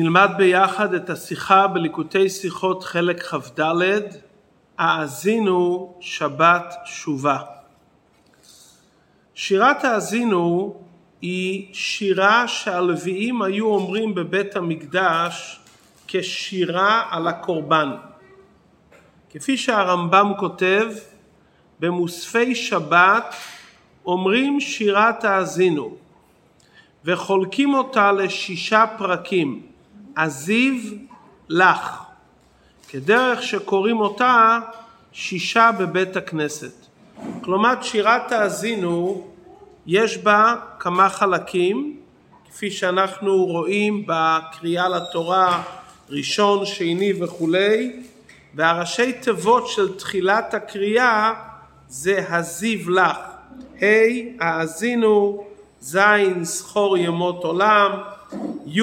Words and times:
נלמד 0.00 0.30
ביחד 0.36 0.94
את 0.94 1.10
השיחה 1.10 1.66
בליקוטי 1.66 2.28
שיחות 2.28 2.84
חלק 2.84 3.22
כ"ד, 3.22 3.60
האזינו 4.78 5.94
שבת 6.00 6.74
שובה. 6.84 7.38
שירת 9.34 9.84
האזינו 9.84 10.76
היא 11.22 11.74
שירה 11.74 12.48
שהלוויים 12.48 13.42
היו 13.42 13.66
אומרים 13.66 14.14
בבית 14.14 14.56
המקדש 14.56 15.60
כשירה 16.08 17.02
על 17.10 17.28
הקורבן. 17.28 17.90
כפי 19.30 19.56
שהרמב"ם 19.56 20.32
כותב, 20.38 20.86
במוספי 21.80 22.54
שבת 22.54 23.34
אומרים 24.06 24.60
שירת 24.60 25.24
האזינו 25.24 25.96
וחולקים 27.04 27.74
אותה 27.74 28.12
לשישה 28.12 28.84
פרקים, 28.98 29.67
אזיב 30.18 30.94
לך, 31.48 32.02
כדרך 32.88 33.42
שקוראים 33.42 34.00
אותה 34.00 34.58
שישה 35.12 35.70
בבית 35.78 36.16
הכנסת. 36.16 36.72
כלומר 37.40 37.82
שירת 37.82 38.32
האזינו 38.32 39.26
יש 39.86 40.18
בה 40.18 40.54
כמה 40.78 41.08
חלקים, 41.08 41.96
כפי 42.50 42.70
שאנחנו 42.70 43.44
רואים 43.44 44.04
בקריאה 44.06 44.88
לתורה 44.88 45.62
ראשון, 46.10 46.66
שני 46.66 47.12
וכולי, 47.22 48.02
והראשי 48.54 49.12
תיבות 49.12 49.68
של 49.68 49.98
תחילת 49.98 50.54
הקריאה 50.54 51.32
זה 51.88 52.24
הזיב 52.28 52.88
לך, 52.88 53.18
ה' 53.82 53.86
האזינו, 54.40 55.44
ז' 55.80 55.98
זכור 56.42 56.98
ימות 56.98 57.44
עולם, 57.44 57.90
י' 58.66 58.82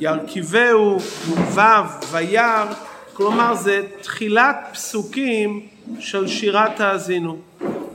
ירכיבהו, 0.00 0.98
ו' 1.54 1.60
וירא, 2.10 2.64
כלומר 3.12 3.54
זה 3.54 3.86
תחילת 4.02 4.56
פסוקים 4.72 5.66
של 6.00 6.28
שירת 6.28 6.80
האזינו. 6.80 7.38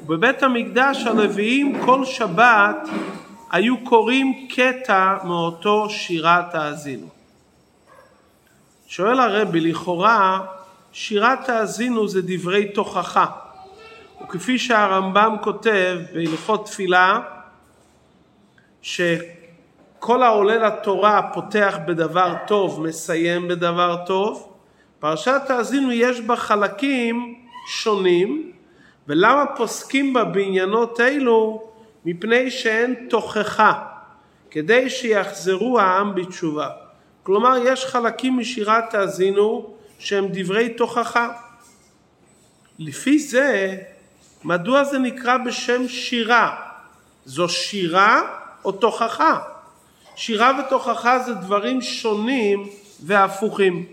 בבית 0.06 0.44
המקדש 0.44 1.06
הלוויים 1.06 1.82
כל 1.86 2.06
שבת 2.06 2.90
היו 3.52 3.84
קוראים 3.84 4.48
קטע 4.56 5.18
מאותו 5.24 5.90
שירת 5.90 6.56
האזינו. 6.56 7.08
שואל 8.88 9.20
הרבי, 9.20 9.60
לכאורה 9.60 10.40
שירת 10.92 11.50
האזינו 11.50 12.08
זה 12.08 12.22
דברי 12.24 12.72
תוכחה. 12.72 13.26
וכפי 14.24 14.60
שהרמב"ם 14.60 15.36
כותב 15.42 15.98
בהלכות 16.14 16.66
תפילה, 16.66 17.20
שכל 20.04 20.24
העולה 20.24 20.58
לתורה 20.58 21.22
פותח 21.34 21.78
בדבר 21.86 22.36
טוב, 22.48 22.82
מסיים 22.82 23.48
בדבר 23.48 23.98
טוב, 24.06 24.54
פרשת 25.00 25.42
האזינו 25.50 25.92
יש 25.92 26.22
בה 26.22 26.36
חלקים 26.36 27.36
שונים, 27.68 28.52
ולמה 29.08 29.46
פוסקים 29.56 30.14
בה 30.14 30.24
בעניינות 30.24 31.00
אלו? 31.00 31.64
מפני 32.06 32.52
שאין 32.52 33.08
תוכחה, 33.10 33.74
כדי 34.52 34.90
שיחזרו 34.90 35.80
העם 35.80 36.16
בתשובה. 36.16 36.70
כלומר, 37.24 37.58
יש 37.66 37.86
חלקים 37.86 38.38
משירת 38.38 38.94
האזינו 38.94 39.74
שהם 40.00 40.28
דברי 40.32 40.70
תוכחה. 40.70 41.30
לפי 42.80 43.20
זה, 43.20 43.78
מדוע 44.44 44.84
זה 44.84 45.00
נקרא 45.00 45.38
בשם 45.38 45.88
שירה? 45.88 46.56
זו 47.26 47.50
שירה 47.50 48.22
או 48.66 48.72
תוכחה? 48.72 49.53
שירה 50.16 50.52
ותוכחה 50.60 51.20
זה 51.20 51.34
דברים 51.34 51.82
שונים 51.82 52.70
והפוכים. 53.06 53.86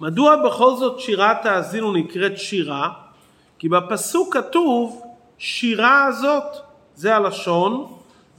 מדוע 0.00 0.36
בכל 0.36 0.76
זאת 0.76 1.00
שירת 1.00 1.46
האזינו 1.46 1.92
נקראת 1.92 2.38
שירה? 2.38 2.90
כי 3.58 3.68
בפסוק 3.68 4.36
כתוב 4.36 5.02
שירה 5.38 6.04
הזאת, 6.04 6.56
זה 6.94 7.16
הלשון 7.16 7.86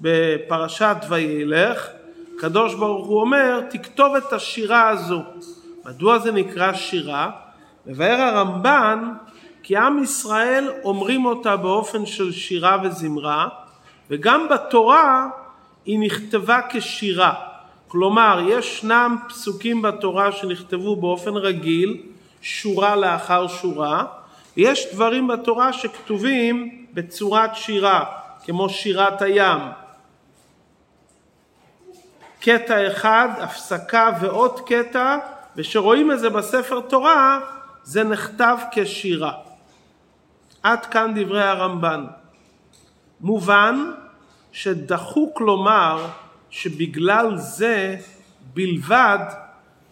בפרשת 0.01 0.97
וילך, 1.09 1.87
הקדוש 2.37 2.73
ברוך 2.75 3.07
הוא 3.07 3.21
אומר 3.21 3.61
תכתוב 3.69 4.15
את 4.15 4.33
השירה 4.33 4.89
הזו. 4.89 5.21
מדוע 5.85 6.19
זה 6.19 6.31
נקרא 6.31 6.73
שירה? 6.73 7.31
מבאר 7.85 8.21
הרמב"ן 8.21 9.13
כי 9.63 9.77
עם 9.77 10.03
ישראל 10.03 10.71
אומרים 10.83 11.25
אותה 11.25 11.55
באופן 11.55 12.05
של 12.05 12.31
שירה 12.31 12.77
וזמרה 12.83 13.47
וגם 14.09 14.47
בתורה 14.49 15.27
היא 15.87 15.99
נכתבה 15.99 16.59
כשירה. 16.69 17.33
כלומר, 17.87 18.39
ישנם 18.49 19.17
פסוקים 19.29 19.81
בתורה 19.81 20.31
שנכתבו 20.31 20.95
באופן 20.95 21.33
רגיל, 21.33 21.97
שורה 22.41 22.95
לאחר 22.95 23.47
שורה, 23.47 24.03
ויש 24.57 24.93
דברים 24.93 25.27
בתורה 25.27 25.73
שכתובים 25.73 26.85
בצורת 26.93 27.55
שירה, 27.55 28.05
כמו 28.45 28.69
שירת 28.69 29.21
הים. 29.21 29.59
קטע 32.39 32.87
אחד, 32.87 33.29
הפסקה 33.37 34.09
ועוד 34.21 34.59
קטע, 34.65 35.17
ושרואים 35.55 36.11
את 36.11 36.19
זה 36.19 36.29
בספר 36.29 36.81
תורה, 36.81 37.39
זה 37.83 38.03
נכתב 38.03 38.57
כשירה. 38.71 39.33
עד 40.63 40.85
כאן 40.85 41.13
דברי 41.15 41.43
הרמב"ן. 41.43 42.05
מובן 43.21 43.91
שדחוק 44.61 45.41
לומר 45.41 46.05
שבגלל 46.49 47.37
זה 47.37 47.95
בלבד 48.53 49.19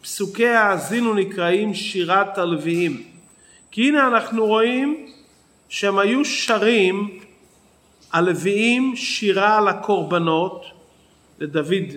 פסוקי 0.02 0.48
האזינו 0.48 1.14
נקראים 1.14 1.74
שירת 1.74 2.38
הלוויים. 2.38 3.04
כי 3.72 3.88
הנה 3.88 4.08
אנחנו 4.08 4.46
רואים 4.46 5.06
שהם 5.70 6.00
היו 6.00 6.25
שרים 6.25 7.20
הלוויים 8.14 8.96
שירה 8.96 9.58
על 9.58 9.68
הקורבנות 9.68 10.66
לדוד 11.40 11.90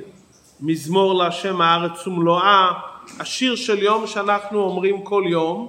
מזמור 0.60 1.14
להשם 1.14 1.60
הארץ 1.60 2.06
ומלואה 2.06 2.72
השיר 3.20 3.56
של 3.56 3.82
יום 3.82 4.06
שאנחנו 4.06 4.60
אומרים 4.60 5.02
כל 5.02 5.24
יום 5.26 5.68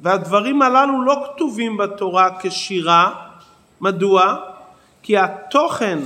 והדברים 0.00 0.62
הללו 0.62 1.04
לא 1.04 1.24
כתובים 1.24 1.76
בתורה 1.76 2.28
כשירה 2.40 3.14
מדוע? 3.80 4.36
כי 5.02 5.18
התוכן 5.18 5.98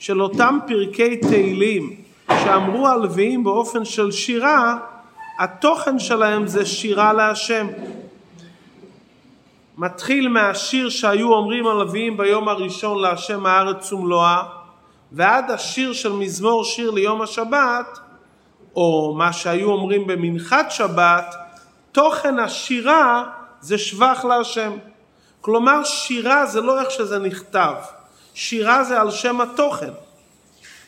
של 0.00 0.22
אותם 0.22 0.58
פרקי 0.66 1.16
תהילים 1.16 1.96
שאמרו 2.28 2.88
הלוויים 2.88 3.44
באופן 3.44 3.84
של 3.84 4.10
שירה, 4.10 4.78
התוכן 5.38 5.98
שלהם 5.98 6.46
זה 6.46 6.66
שירה 6.66 7.12
להשם. 7.12 7.66
מתחיל 9.78 10.28
מהשיר 10.28 10.88
שהיו 10.88 11.32
אומרים 11.32 11.66
הלוויים 11.66 12.16
ביום 12.16 12.48
הראשון 12.48 13.02
להשם 13.02 13.46
הארץ 13.46 13.92
ומלואה, 13.92 14.42
ועד 15.12 15.50
השיר 15.50 15.92
של 15.92 16.12
מזמור 16.12 16.64
שיר 16.64 16.90
ליום 16.90 17.22
השבת, 17.22 17.98
או 18.76 19.14
מה 19.18 19.32
שהיו 19.32 19.70
אומרים 19.70 20.06
במנחת 20.06 20.70
שבת, 20.70 21.34
תוכן 21.92 22.38
השירה 22.38 23.24
זה 23.60 23.78
שבח 23.78 24.24
להשם. 24.24 24.72
כלומר 25.40 25.84
שירה 25.84 26.46
זה 26.46 26.60
לא 26.60 26.80
איך 26.80 26.90
שזה 26.90 27.18
נכתב, 27.18 27.74
שירה 28.40 28.84
זה 28.84 29.00
על 29.00 29.10
שם 29.10 29.40
התוכן. 29.40 29.90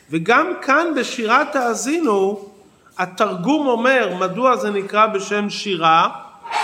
וגם 0.09 0.53
כאן 0.61 0.87
בשירת 0.95 1.55
האזינו 1.55 2.49
התרגום 2.97 3.67
אומר 3.67 4.15
מדוע 4.19 4.55
זה 4.55 4.69
נקרא 4.69 5.07
בשם 5.07 5.49
שירה, 5.49 6.09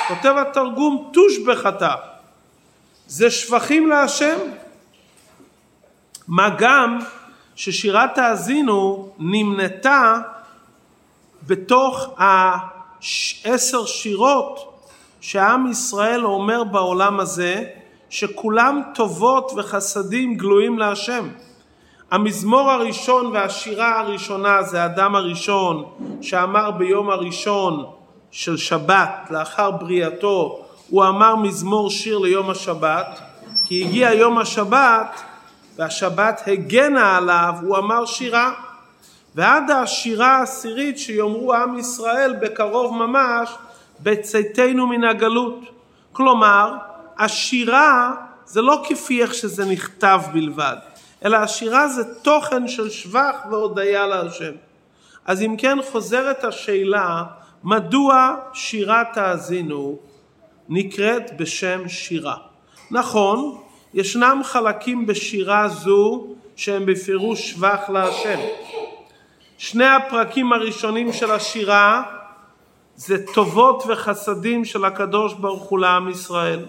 כותב 0.08 0.34
התרגום 0.38 1.10
תושבחתה. 1.14 1.96
זה 3.08 3.32
שבחים 3.32 3.90
להשם. 3.90 4.38
מה 6.28 6.50
גם 6.58 7.00
ששירת 7.56 8.18
האזינו 8.18 9.12
נמנתה 9.20 10.14
בתוך 11.48 12.10
העשר 12.18 13.86
שירות 13.86 14.82
שעם 15.22 15.72
ישראל 15.72 16.26
אומר 16.26 16.64
בעולם 16.64 17.20
הזה 17.20 17.79
שכולם 18.10 18.82
טובות 18.96 19.52
וחסדים 19.58 20.36
גלויים 20.36 20.80
להשם. 20.80 21.28
המזמור 22.12 22.72
הראשון 22.72 23.26
והשירה 23.26 24.00
הראשונה 24.00 24.64
זה 24.64 24.86
אדם 24.86 25.16
הראשון 25.16 25.86
שאמר 26.22 26.72
ביום 26.72 27.10
הראשון 27.10 27.86
של 28.32 28.58
שבת 28.58 29.28
לאחר 29.30 29.72
בריאתו 29.72 30.60
הוא 30.90 31.06
אמר 31.06 31.36
מזמור 31.36 31.90
שיר 31.90 32.18
ליום 32.18 32.50
השבת 32.50 33.20
כי 33.68 33.84
הגיע 33.84 34.14
יום 34.14 34.38
השבת 34.38 35.22
והשבת 35.76 36.42
הגנה 36.48 37.18
עליו 37.18 37.54
הוא 37.62 37.78
אמר 37.78 38.06
שירה 38.06 38.52
ועד 39.36 39.72
השירה 39.72 40.38
העשירית 40.38 41.00
שיאמרו 41.00 41.54
עם 41.54 41.78
ישראל 41.78 42.36
בקרוב 42.42 42.96
ממש 42.96 43.50
בצאתנו 44.00 44.88
מן 44.88 45.04
הגלות 45.04 45.60
כלומר 46.12 46.74
השירה 47.20 48.14
זה 48.46 48.62
לא 48.62 48.84
כפי 48.90 49.22
איך 49.22 49.34
שזה 49.34 49.66
נכתב 49.66 50.22
בלבד, 50.34 50.76
אלא 51.26 51.38
השירה 51.38 51.88
זה 51.88 52.16
תוכן 52.22 52.68
של 52.68 52.90
שבח 52.90 53.36
והודיה 53.50 54.08
להשם. 54.08 54.52
אז 55.26 55.42
אם 55.42 55.56
כן 55.58 55.78
חוזרת 55.92 56.44
השאלה, 56.44 57.24
מדוע 57.64 58.36
שירת 58.54 59.18
האזינו 59.18 59.98
נקראת 60.70 61.38
בשם 61.38 61.88
שירה? 61.88 62.36
נכון, 62.92 63.58
ישנם 63.94 64.42
חלקים 64.44 65.06
בשירה 65.06 65.68
זו 65.68 66.28
שהם 66.56 66.86
בפירוש 66.86 67.52
שבח 67.52 67.90
להשם. 67.90 68.40
שני 69.58 69.86
הפרקים 69.86 70.54
הראשונים 70.54 71.14
של 71.14 71.32
השירה 71.32 72.04
זה 72.96 73.26
טובות 73.34 73.84
וחסדים 73.88 74.66
של 74.66 74.86
הקדוש 74.86 75.34
ברוך 75.34 75.64
הוא 75.64 75.80
לעם 75.80 76.10
ישראל. 76.10 76.66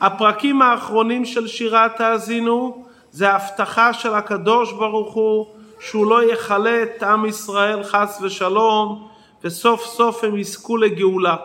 הפרקים 0.00 0.62
האחרונים 0.62 1.24
של 1.24 1.46
שירת 1.46 2.00
האזינו 2.00 2.84
זה 3.10 3.30
ההבטחה 3.30 3.92
של 3.92 4.14
הקדוש 4.14 4.72
ברוך 4.72 5.14
הוא 5.14 5.46
שהוא 5.80 6.06
לא 6.06 6.32
יכלה 6.32 6.82
את 6.82 7.02
עם 7.02 7.26
ישראל 7.26 7.82
חס 7.82 8.18
ושלום 8.22 9.08
וסוף 9.44 9.84
סוף 9.86 10.24
הם 10.24 10.36
יזכו 10.36 10.76
לגאולה. 10.76 11.36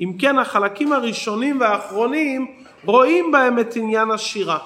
אם 0.00 0.12
כן 0.18 0.38
החלקים 0.38 0.92
הראשונים 0.92 1.60
והאחרונים 1.60 2.46
רואים 2.84 3.32
בהם 3.32 3.58
את 3.58 3.76
עניין 3.76 4.10
השירה. 4.10 4.58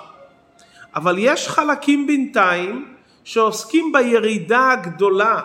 אבל 0.95 1.17
יש 1.19 1.49
חלקים 1.49 2.07
בינתיים 2.07 2.95
שעוסקים 3.25 3.93
בירידה 3.93 4.71
הגדולה 4.73 5.41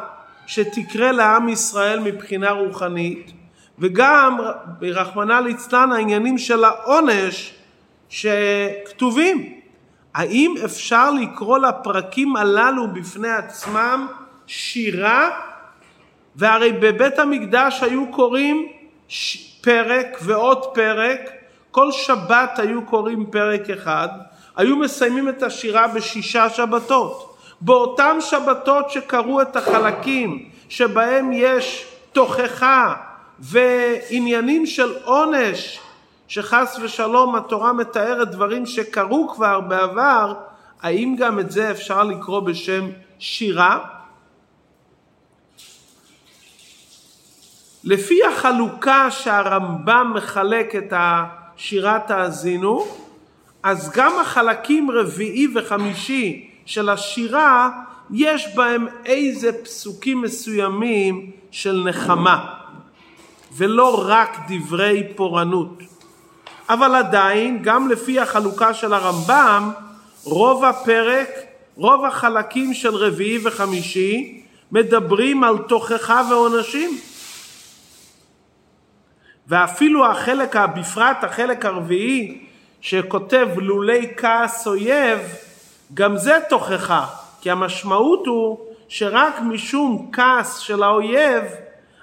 שתקרה 0.48 1.12
לעם 1.12 1.50
ישראל 1.50 2.00
מבחינה 2.00 2.52
רוחנית 2.52 3.32
וגם 3.80 4.38
ברחמנא 4.80 5.34
ליצלן 5.34 5.92
העניינים 5.92 6.38
של 6.38 6.64
העונש 6.64 7.54
שכתובים. 8.12 9.54
האם 10.13 10.56
אפשר 10.66 11.12
לקרוא 11.12 11.58
לפרקים 11.58 12.36
הללו 12.36 12.88
בפני 12.94 13.30
עצמם 13.30 14.08
שירה? 14.48 15.30
והרי 16.36 16.72
בבית 16.72 17.19
המקדש 17.19 17.84
היו 17.84 18.12
קוראים 18.12 18.68
פרק 19.62 20.18
ועוד 20.22 20.66
פרק, 20.74 21.19
כל 21.72 21.92
שבת 21.92 22.60
היו 22.60 22.86
קוראים 22.86 23.25
פרק 23.25 23.69
אחד, 23.69 24.08
היו 24.56 24.78
מסיימים 24.78 25.30
את 25.30 25.44
השירה 25.44 25.88
בשישה 25.88 26.50
שבתות. 26.50 27.38
באותם 27.62 28.18
שבתות 28.19 28.90
שקראו 28.90 29.42
את 29.42 29.56
החלקים 29.56 30.50
שבהם 30.69 31.31
יש 31.34 31.86
תוכחה 32.13 32.94
ועניינים 33.40 34.66
של 34.66 34.94
עונש 35.04 35.80
שחס 36.31 36.80
ושלום 36.81 37.36
התורה 37.36 37.74
מתארת 37.74 38.31
דברים 38.31 38.66
שקרו 38.66 39.30
כבר 39.33 39.60
בעבר, 39.60 40.33
האם 40.81 41.16
גם 41.19 41.39
את 41.39 41.51
זה 41.51 41.72
אפשר 41.72 42.04
לקרוא 42.04 42.39
בשם 42.39 42.86
שירה? 43.19 43.80
לפי 47.83 48.19
החלוקה 48.25 49.12
שהרמב"ם 49.12 50.12
מחלק 50.16 50.75
את 50.75 50.94
שירת 51.57 52.12
האזינו, 52.12 52.88
אז 53.63 53.92
גם 53.92 54.19
החלקים 54.22 54.92
רביעי 54.92 55.48
וחמישי 55.56 56.50
של 56.66 56.89
השירה 56.89 57.69
יש 58.12 58.56
בהם 58.56 58.88
איזה 59.06 59.63
פסוקים 59.63 60.22
מסוימים 60.22 61.31
של 61.51 61.84
נחמה 61.86 62.54
ולא 63.57 64.04
רק 64.07 64.38
דברי 64.50 65.04
פורענות. 65.16 65.91
אבל 66.69 66.96
עדיין, 66.96 67.60
גם 67.62 67.90
לפי 67.90 68.19
החלוקה 68.19 68.74
של 68.74 68.94
הרמב"ם, 68.94 69.72
רוב 70.24 70.66
הפרק, 70.66 71.30
רוב 71.75 72.06
החלקים 72.06 72.74
של 72.74 72.96
רביעי 72.96 73.40
וחמישי 73.44 74.42
מדברים 74.72 75.44
על 75.44 75.58
תוכחה 75.58 76.22
ועונשים. 76.30 76.98
ואפילו 79.48 80.06
החלק, 80.06 80.56
בפרט 80.56 81.24
החלק 81.24 81.66
הרביעי 81.66 82.46
שכותב 82.81 83.48
לולי 83.58 84.13
כעס 84.18 84.68
אויב, 84.68 85.19
גם 85.94 86.18
זה 86.18 86.38
תוכחה, 86.50 87.06
כי 87.42 87.52
המשמעות 87.52 88.28
הוא 88.28 88.58
שרק 88.88 89.40
משום 89.42 90.10
כעס 90.13 90.58
של 90.58 90.84
האויב, 90.84 91.44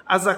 אז 0.07 0.29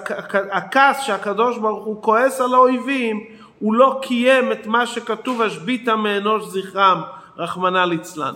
הכעס 0.52 1.02
שהקדוש 1.02 1.58
ברוך 1.58 1.84
הוא 1.84 2.02
כועס 2.02 2.40
על 2.40 2.54
האויבים, 2.54 3.24
הוא 3.62 3.74
לא 3.74 3.98
קיים 4.02 4.52
את 4.52 4.66
מה 4.66 4.86
שכתוב 4.86 5.42
השביתה 5.42 5.96
מאנוש 5.96 6.44
זכרם, 6.44 7.02
רחמנא 7.36 7.78
ליצלן. 7.84 8.34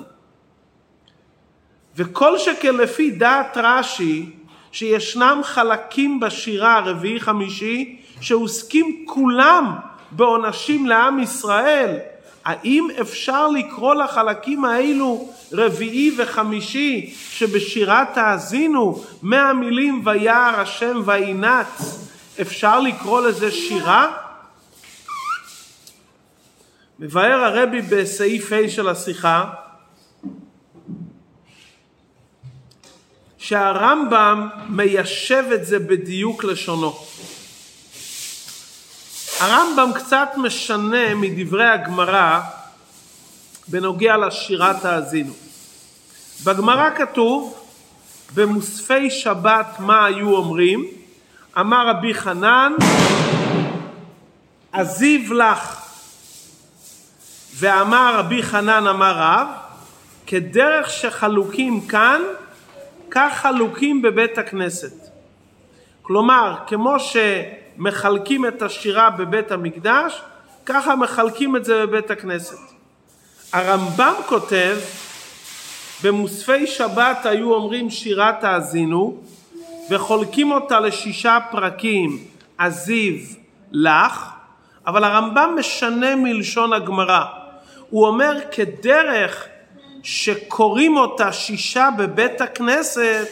וכל 1.96 2.38
שכן 2.38 2.76
לפי 2.76 3.11
דעת 3.11 3.56
רש"י, 3.56 4.31
שישנם 4.73 5.40
חלקים 5.44 6.20
בשירה 6.20 6.76
הרביעי 6.76 7.20
חמישי 7.20 7.96
שעוסקים 8.20 9.05
כולם 9.08 9.76
בעונשים 10.11 10.87
לעם 10.87 11.19
ישראל, 11.19 11.96
האם 12.44 12.88
אפשר 13.00 13.49
לקרוא 13.49 13.94
לחלקים 13.94 14.64
האלו 14.64 15.28
רביעי 15.52 16.11
וחמישי 16.19 17.14
שבשירת 17.31 18.19
האזינו 18.19 19.02
מהמילים 19.23 20.02
ויער 20.05 20.61
השם 20.61 21.02
וינץ 21.05 21.99
אפשר 22.40 22.81
לקרוא 22.81 23.20
לזה 23.20 23.50
שירה? 23.50 24.25
מבאר 26.99 27.45
הרבי 27.45 27.83
בסעיף 27.83 28.53
ה' 28.53 28.69
של 28.69 28.89
השיחה 28.89 29.45
שהרמב"ם 33.39 34.49
מיישב 34.69 35.45
את 35.55 35.67
זה 35.67 35.79
בדיוק 35.79 36.45
לשונו. 36.45 36.99
הרמב"ם 39.41 39.91
קצת 39.95 40.29
משנה 40.37 41.15
מדברי 41.15 41.69
הגמרא 41.69 42.41
בנוגע 43.69 44.17
לשירת 44.17 44.85
האזינו. 44.85 45.33
בגמרא 46.45 46.91
כתוב 46.97 47.67
במוספי 48.35 49.11
שבת 49.11 49.77
מה 49.79 50.05
היו 50.05 50.37
אומרים? 50.37 50.85
אמר 51.61 51.89
רבי 51.89 52.15
חנן 52.15 52.73
עזיב 54.73 55.33
לך 55.33 55.86
ואמר 57.58 58.19
רבי 58.19 58.43
חנן 58.43 58.87
אמר 58.87 59.14
רב 59.17 59.49
כדרך 60.26 60.91
שחלוקים 60.91 61.87
כאן 61.87 62.23
כך 63.11 63.32
חלוקים 63.37 64.03
בבית 64.03 64.38
הכנסת. 64.38 65.11
כלומר 66.02 66.54
כמו 66.66 67.00
ש... 67.00 67.16
מחלקים 67.78 68.47
את 68.47 68.62
השירה 68.62 69.11
בבית 69.11 69.52
המקדש, 69.52 70.23
ככה 70.66 70.97
מחלקים 70.97 71.57
את 71.57 71.64
זה 71.64 71.87
בבית 71.87 72.11
הכנסת. 72.11 72.59
הרמב"ם 73.52 74.14
כותב, 74.26 74.76
במוספי 76.02 76.66
שבת 76.66 77.26
היו 77.26 77.54
אומרים 77.54 77.90
שירת 77.90 78.45
האזינו, 78.45 79.23
וחולקים 79.90 80.52
אותה 80.52 80.81
לשישה 80.81 81.38
פרקים, 81.50 82.19
עזיב 82.59 83.37
לך, 83.73 84.31
אבל 84.87 85.04
הרמב"ם 85.04 85.57
משנה 85.59 86.16
מלשון 86.16 86.73
הגמרא. 86.73 87.25
הוא 87.90 88.07
אומר 88.07 88.37
כדרך 88.52 89.47
שקוראים 90.02 90.97
אותה 90.97 91.33
שישה 91.33 91.88
בבית 91.99 92.40
הכנסת 92.40 93.28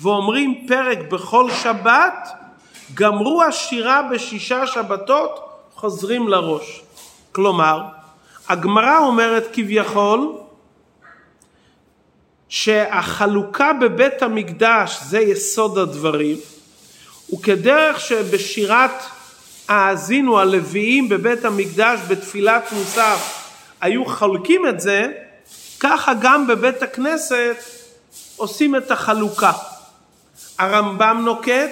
ואומרים 0.00 0.64
פרק 0.68 0.98
בכל 0.98 1.50
שבת, 1.50 2.28
גמרו 2.94 3.42
השירה 3.42 4.02
בשישה 4.02 4.66
שבתות, 4.66 5.48
חוזרים 5.74 6.28
לראש. 6.28 6.82
כלומר, 7.32 7.82
הגמרא 8.48 8.98
אומרת 8.98 9.48
כביכול 9.52 10.32
שהחלוקה 12.48 13.72
בבית 13.72 14.22
המקדש 14.22 14.98
זה 15.02 15.20
יסוד 15.20 15.78
הדברים, 15.78 16.36
וכדרך 17.34 18.00
שבשירת 18.00 19.02
האזינו 19.68 20.40
הלוויים 20.40 21.08
בבית 21.08 21.44
המקדש 21.44 22.00
בתפילת 22.08 22.72
מוסף 22.72 23.41
היו 23.82 24.04
חולקים 24.04 24.66
את 24.66 24.80
זה, 24.80 25.12
ככה 25.80 26.12
גם 26.20 26.46
בבית 26.46 26.82
הכנסת 26.82 27.56
עושים 28.36 28.76
את 28.76 28.90
החלוקה. 28.90 29.52
הרמב"ם 30.58 31.22
נוקט 31.24 31.70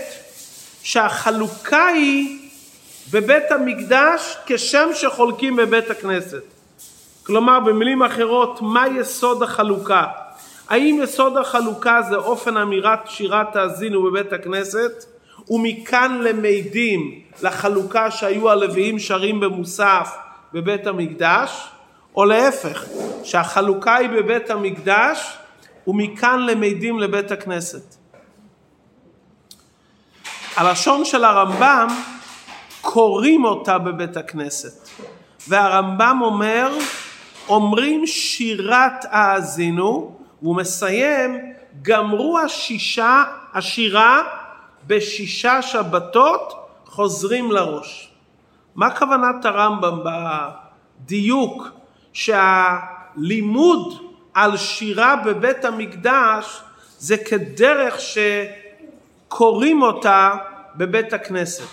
שהחלוקה 0.82 1.86
היא 1.86 2.38
בבית 3.10 3.50
המקדש 3.50 4.36
כשם 4.46 4.88
שחולקים 4.94 5.56
בבית 5.56 5.90
הכנסת. 5.90 6.42
כלומר 7.26 7.60
במילים 7.60 8.02
אחרות 8.02 8.58
מה 8.62 8.84
יסוד 8.88 9.42
החלוקה? 9.42 10.04
האם 10.68 11.00
יסוד 11.02 11.36
החלוקה 11.36 12.02
זה 12.08 12.16
אופן 12.16 12.56
אמירת 12.56 13.00
שירת 13.06 13.56
האזינו 13.56 14.02
בבית 14.02 14.32
הכנסת 14.32 15.04
ומכאן 15.50 16.20
למדים 16.22 17.20
לחלוקה 17.42 18.10
שהיו 18.10 18.50
הלוויים 18.50 18.98
שרים 18.98 19.40
במוסף 19.40 20.16
בבית 20.52 20.86
המקדש 20.86 21.70
או 22.16 22.24
להפך 22.24 22.84
שהחלוקה 23.24 23.96
היא 23.96 24.08
בבית 24.08 24.50
המקדש 24.50 25.38
ומכאן 25.86 26.40
למדים 26.46 26.98
לבית 26.98 27.30
הכנסת 27.30 28.00
הלשון 30.56 31.04
של 31.04 31.24
הרמב"ם, 31.24 31.88
קוראים 32.80 33.44
אותה 33.44 33.78
בבית 33.78 34.16
הכנסת. 34.16 34.88
והרמב"ם 35.48 36.18
אומר, 36.22 36.78
אומרים 37.48 38.06
שירת 38.06 39.04
האזינו, 39.10 40.16
והוא 40.42 40.56
מסיים, 40.56 41.38
גמרו 41.82 42.38
השישה, 42.38 43.22
השירה 43.54 44.22
בשישה 44.86 45.62
שבתות, 45.62 46.54
חוזרים 46.86 47.52
לראש. 47.52 48.10
מה 48.74 48.96
כוונת 48.96 49.44
הרמב"ם 49.44 49.98
בדיוק 51.00 51.68
שהלימוד 52.12 54.02
על 54.34 54.56
שירה 54.56 55.16
בבית 55.16 55.64
המקדש 55.64 56.60
זה 56.98 57.16
כדרך 57.16 57.96
שקוראים 59.28 59.82
אותה 59.82 60.32
בבית 60.76 61.12
הכנסת. 61.12 61.68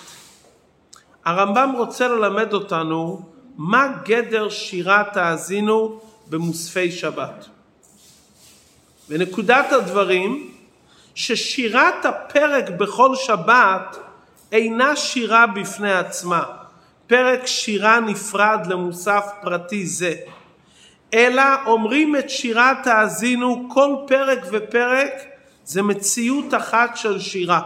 הרמב"ם 1.25 1.73
רוצה 1.77 2.07
ללמד 2.07 2.53
אותנו 2.53 3.21
מה 3.57 3.87
גדר 4.05 4.49
שירת 4.49 5.17
האזינו 5.17 5.99
במוספי 6.29 6.91
שבת. 6.91 7.45
ונקודת 9.09 9.71
הדברים 9.71 10.53
ששירת 11.15 12.05
הפרק 12.05 12.69
בכל 12.69 13.15
שבת 13.15 13.97
אינה 14.51 14.95
שירה 14.95 15.47
בפני 15.47 15.93
עצמה, 15.93 16.43
פרק 17.07 17.45
שירה 17.45 17.99
נפרד 17.99 18.67
למוסף 18.67 19.25
פרטי 19.41 19.85
זה, 19.85 20.13
אלא 21.13 21.43
אומרים 21.65 22.15
את 22.15 22.29
שירת 22.29 22.87
האזינו 22.87 23.67
כל 23.69 23.95
פרק 24.07 24.39
ופרק 24.51 25.13
זה 25.65 25.81
מציאות 25.81 26.53
אחת 26.53 26.97
של 26.97 27.19
שירה. 27.19 27.61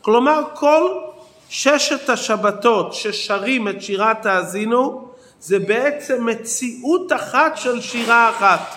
כלומר 0.00 0.42
כל 0.54 1.00
ששת 1.48 2.08
השבתות 2.08 2.94
ששרים 2.94 3.68
את 3.68 3.82
שירת 3.82 4.26
האזינו 4.26 5.08
זה 5.40 5.58
בעצם 5.58 6.26
מציאות 6.26 7.12
אחת 7.12 7.56
של 7.56 7.80
שירה 7.80 8.30
אחת. 8.30 8.76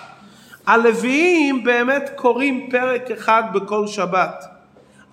הלוויים 0.68 1.64
באמת 1.64 2.12
קוראים 2.16 2.70
פרק 2.72 3.12
אחד 3.12 3.44
בכל 3.54 3.88
שבת, 3.88 4.46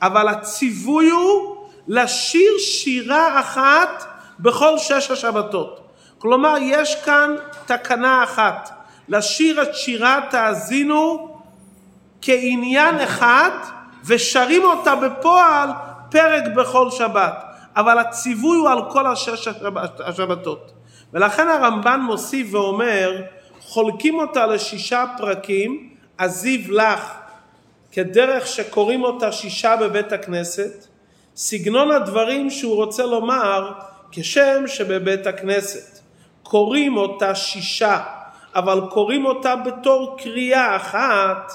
אבל 0.03 0.29
הציווי 0.29 1.11
הוא 1.11 1.57
לשיר 1.89 2.59
שירה 2.59 3.41
אחת 3.41 4.05
בכל 4.43 4.79
שש 4.79 5.11
השבתות. 5.11 5.81
כלומר 6.19 6.55
יש 6.61 7.03
כאן 7.05 7.35
תקנה 7.67 8.25
אחת, 8.25 8.71
לשיר 9.09 9.63
את 9.63 9.75
שירת 9.75 10.35
האזינו 10.35 11.29
כעניין 12.23 13.01
אחד 13.01 13.51
ושרים 14.05 14.65
אותה 14.65 14.95
בפועל 14.97 15.69
פרק 16.11 16.45
בכל 16.57 16.91
שבת, 16.91 17.45
אבל 17.77 17.99
הציווי 17.99 18.57
הוא 18.57 18.69
על 18.69 18.91
כל 18.91 19.07
השש 19.07 19.49
השבתות. 20.05 20.73
ולכן 21.13 21.49
הרמב"ן 21.49 22.01
מוסיף 22.01 22.55
ואומר, 22.55 23.23
חולקים 23.61 24.19
אותה 24.19 24.47
לשישה 24.47 25.05
פרקים, 25.19 25.91
עזיב 26.19 26.71
לך, 26.71 27.13
כדרך 27.93 28.47
שקוראים 28.47 29.05
אותה 29.05 29.33
שישה 29.33 29.77
בבית 29.77 30.13
הכנסת, 30.13 30.87
סגנון 31.37 31.91
הדברים 31.91 32.51
שהוא 32.51 32.75
רוצה 32.75 33.07
לומר 33.07 33.73
כשם 34.13 34.65
שבבית 34.67 35.27
הכנסת 35.27 35.99
קוראים 36.43 36.97
אותה 36.97 37.35
שישה, 37.35 38.01
אבל 38.55 38.81
קוראים 38.91 39.27
אותה 39.27 39.57
בתור 39.57 40.17
קריאה 40.19 40.77
אחת, 40.77 41.53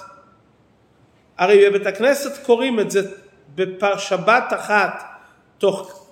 הרי 1.38 1.70
בבית 1.70 1.88
הכנסת 1.88 2.46
קוראים 2.46 2.80
את 2.80 2.92
זה 2.92 3.02
בשבת 3.56 4.54
אחת, 4.56 5.04
תוך 5.58 6.08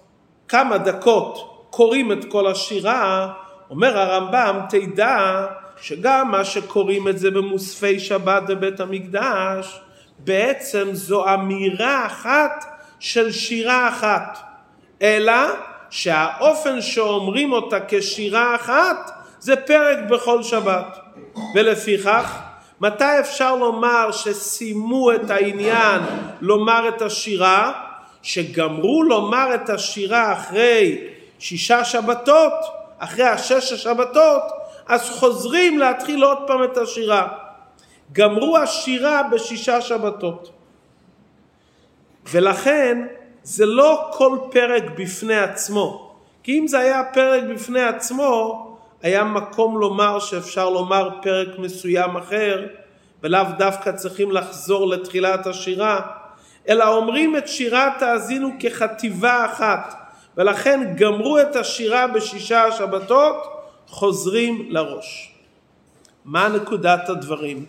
כמה 0.48 0.78
דקות 0.78 1.68
קוראים 1.70 2.12
את 2.12 2.26
כל 2.32 2.48
השירה, 2.48 3.34
אומר 3.70 3.98
הרמב"ם, 3.98 4.60
תדע 4.70 5.46
שגם 5.82 6.32
מה 6.32 6.46
שקוראים 6.46 7.08
את 7.08 7.20
זה 7.20 7.32
במוספי 7.32 8.00
שבת 8.00 8.44
בבית 8.48 8.80
המקדש, 8.80 9.82
בעצם 10.20 10.90
זו 10.94 11.34
אמירה 11.34 12.06
אחת 12.06 12.66
של 13.00 13.32
שירה 13.32 13.90
אחת, 13.90 14.40
אלא 15.02 15.34
שהאופן 15.94 16.82
שאומרים 16.82 17.54
אותה 17.54 17.78
כשירה 17.88 18.56
אחת 18.56 19.12
זה 19.40 19.56
פרק 19.56 19.98
בכל 20.10 20.44
שבת. 20.44 20.98
ולפיכך, 21.56 22.40
מתי 22.82 23.20
אפשר 23.20 23.56
לומר 23.56 24.12
שסיימו 24.12 25.12
את 25.12 25.30
העניין 25.30 26.02
לומר 26.42 26.88
את 26.88 27.02
השירה? 27.02 27.72
שגמרו 28.22 29.04
לומר 29.04 29.56
את 29.56 29.70
השירה 29.70 30.34
אחרי 30.34 31.08
שישה 31.40 31.86
שבתות, 31.86 32.54
אחרי 32.98 33.26
השש 33.26 33.72
השבתות, 33.72 34.44
אז 34.88 35.10
חוזרים 35.10 35.80
להתחיל 35.80 36.24
עוד 36.24 36.38
פעם 36.48 36.64
את 36.64 36.78
השירה. 36.78 37.28
גמרו 38.12 38.58
השירה 38.58 39.24
בשישה 39.32 39.82
שבתות. 39.82 40.52
ולכן 42.32 43.08
זה 43.44 43.66
לא 43.66 44.10
כל 44.14 44.38
פרק 44.52 44.84
בפני 44.98 45.38
עצמו. 45.38 46.14
כי 46.44 46.60
אם 46.60 46.68
זה 46.68 46.80
היה 46.80 47.04
פרק 47.14 47.44
בפני 47.54 47.82
עצמו, 47.82 48.78
היה 49.02 49.24
מקום 49.24 49.78
לומר 49.78 50.20
שאפשר 50.20 50.70
לומר 50.70 51.10
פרק 51.22 51.60
מסוים 51.60 52.16
אחר, 52.16 52.68
ולאו 53.24 53.44
דווקא 53.58 53.92
צריכים 53.92 54.32
לחזור 54.32 54.88
לתחילת 54.88 55.48
השירה, 55.48 56.02
אלא 56.70 56.88
אומרים 56.88 57.38
את 57.38 57.48
שירת 57.48 58.02
האזינו 58.02 58.50
כחטיבה 58.60 59.46
אחת, 59.46 59.94
ולכן 60.38 60.94
גמרו 60.96 61.40
את 61.40 61.56
השירה 61.56 62.08
בשישה 62.08 62.64
השבתות, 62.64 63.36
חוזרים 63.88 64.66
לראש. 64.70 65.34
מה 66.26 66.48
נקודת 66.48 67.10
הדברים? 67.10 67.66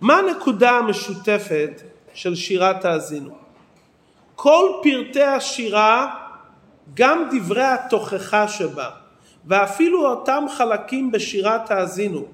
מה 0.00 0.18
הנקודה 0.18 0.70
המשותפת 0.70 1.82
של 2.14 2.34
שירת 2.34 2.84
האזינו? 2.84 3.45
כל 4.36 4.70
פרטי 4.82 5.22
השירה, 5.22 6.14
גם 6.94 7.28
דברי 7.32 7.62
התוכחה 7.62 8.48
שבה, 8.48 8.90
ואפילו 9.46 10.06
אותם 10.06 10.44
חלקים 10.56 11.12
בשירת 11.12 11.70
האזינו, 11.70 12.24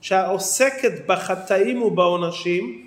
שעוסקת 0.00 1.06
בחטאים 1.06 1.82
ובעונשים, 1.82 2.86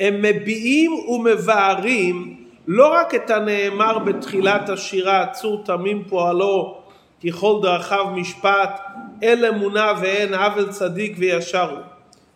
הם 0.00 0.22
מביעים 0.22 0.92
ומבארים 0.92 2.36
לא 2.66 2.92
רק 2.92 3.14
את 3.14 3.30
הנאמר 3.30 3.98
בתחילת 3.98 4.68
השירה, 4.68 5.26
צור 5.32 5.62
תמים 5.64 6.04
פועלו, 6.08 6.78
כי 7.20 7.32
כל 7.32 7.58
דרכיו 7.62 8.06
משפט, 8.14 8.80
אל 9.22 9.44
אמונה 9.44 9.92
ואין 10.00 10.34
עוול 10.34 10.72
צדיק 10.72 11.14
וישר 11.18 11.70
הוא. 11.70 11.80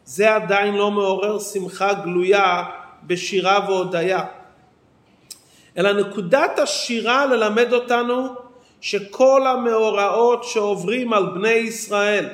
זה 0.05 0.35
עדיין 0.35 0.75
לא 0.75 0.91
מעורר 0.91 1.39
שמחה 1.39 1.93
גלויה 1.93 2.65
בשירה 3.03 3.59
והודיה. 3.69 4.25
אלא 5.79 5.93
נקודת 5.93 6.59
השירה 6.59 7.27
ללמד 7.27 7.73
אותנו 7.73 8.35
שכל 8.81 9.47
המאורעות 9.47 10.45
שעוברים 10.45 11.13
על 11.13 11.27
בני 11.27 11.49
ישראל, 11.49 12.29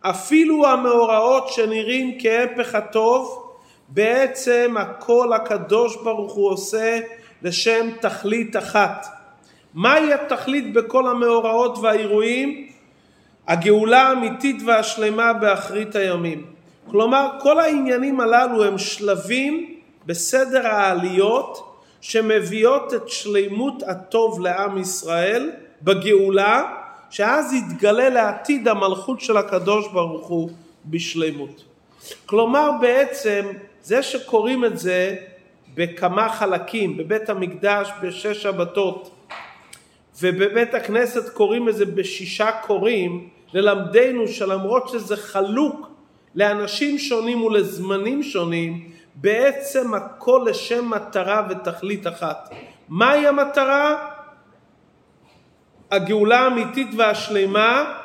אפילו 0.00 0.66
המאורעות 0.66 1.48
שנראים 1.48 2.18
כהפך 2.20 2.74
הטוב, 2.74 3.42
בעצם 3.88 4.74
הכל 4.78 5.32
הקדוש 5.32 5.96
ברוך 5.96 6.32
הוא 6.32 6.50
עושה 6.50 7.00
לשם 7.42 7.86
תכלית 8.00 8.56
אחת. 8.56 9.06
מהי 9.74 10.12
התכלית 10.12 10.72
בכל 10.72 11.08
המאורעות 11.08 11.78
והאירועים? 11.78 12.66
הגאולה 13.48 14.02
האמיתית 14.02 14.56
והשלמה 14.66 15.32
באחרית 15.32 15.96
הימים. 15.96 16.46
כלומר 16.90 17.28
כל 17.40 17.58
העניינים 17.58 18.20
הללו 18.20 18.64
הם 18.64 18.78
שלבים 18.78 19.75
בסדר 20.06 20.66
העליות 20.66 21.78
שמביאות 22.00 22.94
את 22.94 23.08
שלימות 23.08 23.82
הטוב 23.82 24.40
לעם 24.40 24.78
ישראל 24.78 25.50
בגאולה 25.82 26.72
שאז 27.10 27.52
יתגלה 27.52 28.08
לעתיד 28.08 28.68
המלכות 28.68 29.20
של 29.20 29.36
הקדוש 29.36 29.88
ברוך 29.92 30.26
הוא 30.26 30.50
בשלמות. 30.86 31.64
כלומר 32.26 32.70
בעצם 32.80 33.46
זה 33.82 34.02
שקוראים 34.02 34.64
את 34.64 34.78
זה 34.78 35.16
בכמה 35.74 36.28
חלקים, 36.28 36.96
בבית 36.96 37.30
המקדש 37.30 37.90
בשש 38.02 38.42
שבתות 38.42 39.10
ובבית 40.20 40.74
הכנסת 40.74 41.28
קוראים 41.28 41.68
את 41.68 41.76
זה 41.76 41.86
בשישה 41.86 42.50
קוראים, 42.52 43.28
ללמדנו 43.52 44.28
שלמרות 44.28 44.88
שזה 44.88 45.16
חלוק 45.16 45.90
לאנשים 46.34 46.98
שונים 46.98 47.42
ולזמנים 47.42 48.22
שונים, 48.22 48.90
בעצם 49.16 49.94
הכל 49.94 50.46
לשם 50.50 50.90
מטרה 50.90 51.46
ותכלית 51.50 52.06
אחת. 52.06 52.50
מהי 52.88 53.26
המטרה? 53.26 54.10
הגאולה 55.90 56.40
האמיתית 56.40 56.88
והשלמה 56.96 58.00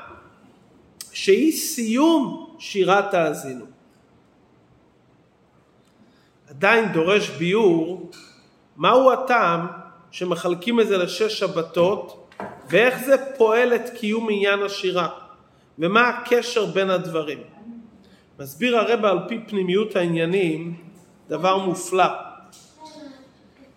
שהיא 1.11 1.51
סיום 1.51 2.55
שירת 2.59 3.13
האזינו. 3.13 3.65
עדיין 6.49 6.91
דורש 6.91 7.29
ביור 7.29 8.11
מהו 8.77 9.11
הטעם 9.11 9.67
שמחלקים 10.11 10.79
את 10.79 10.87
זה 10.87 10.97
לשש 10.97 11.39
שבתות, 11.39 12.29
ואיך 12.69 13.03
זה 13.03 13.15
פועל 13.37 13.75
את 13.75 13.89
קיום 13.89 14.27
עניין 14.31 14.63
השירה, 14.63 15.09
ומה 15.79 16.09
הקשר 16.09 16.65
בין 16.65 16.89
הדברים. 16.89 17.37
מסביר 18.39 18.77
הרבה 18.77 19.09
על 19.09 19.19
פי 19.27 19.39
פנימיות 19.47 19.95
העניינים 19.95 20.90
דבר 21.31 21.57
מופלא, 21.57 22.05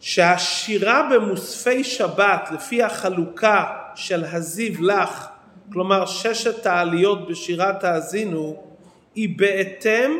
שהשירה 0.00 1.08
במוספי 1.12 1.84
שבת 1.84 2.48
לפי 2.54 2.82
החלוקה 2.82 3.64
של 3.94 4.24
הזיו 4.24 4.82
לך, 4.82 5.26
כלומר 5.72 6.06
ששת 6.06 6.66
העליות 6.66 7.28
בשירת 7.28 7.84
האזינו, 7.84 8.62
היא 9.14 9.38
בהתאם 9.38 10.10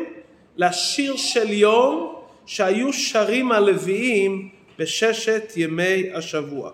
לשיר 0.57 1.17
של 1.17 1.49
יום 1.51 2.15
שהיו 2.45 2.93
שרים 2.93 3.51
הלוויים 3.51 4.49
בששת 4.79 5.53
ימי 5.55 6.09
השבוע. 6.13 6.71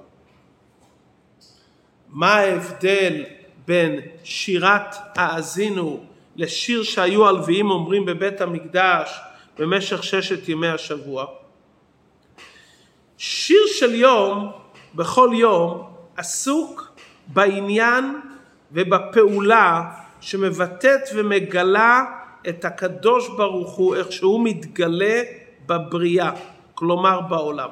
מה 2.10 2.34
ההבדל 2.36 3.24
בין 3.68 4.00
שירת 4.24 4.96
האזינו 5.16 6.04
לשיר 6.36 6.84
שהיו 6.84 7.28
הלוויים 7.28 7.72
אומרים 7.72 8.06
בבית 8.06 8.42
המקדש 8.42 9.22
במשך 9.60 10.04
ששת 10.04 10.50
ימי 10.50 10.68
השבוע? 10.68 11.26
שיר 13.18 13.62
של 13.68 13.96
יום 13.96 14.52
בכל 14.96 15.30
יום 15.34 15.94
עסוק 16.18 16.92
בעניין 17.28 18.22
ובפעולה 18.72 19.92
שמבטאת 20.22 21.02
ומגלה 21.16 22.04
את 22.50 22.66
הקדוש 22.66 23.30
ברוך 23.30 23.72
הוא 23.72 23.96
איך 23.96 24.12
שהוא 24.12 24.44
מתגלה 24.44 25.22
בבריאה, 25.66 26.32
כלומר 26.74 27.22
בעולם. 27.22 27.70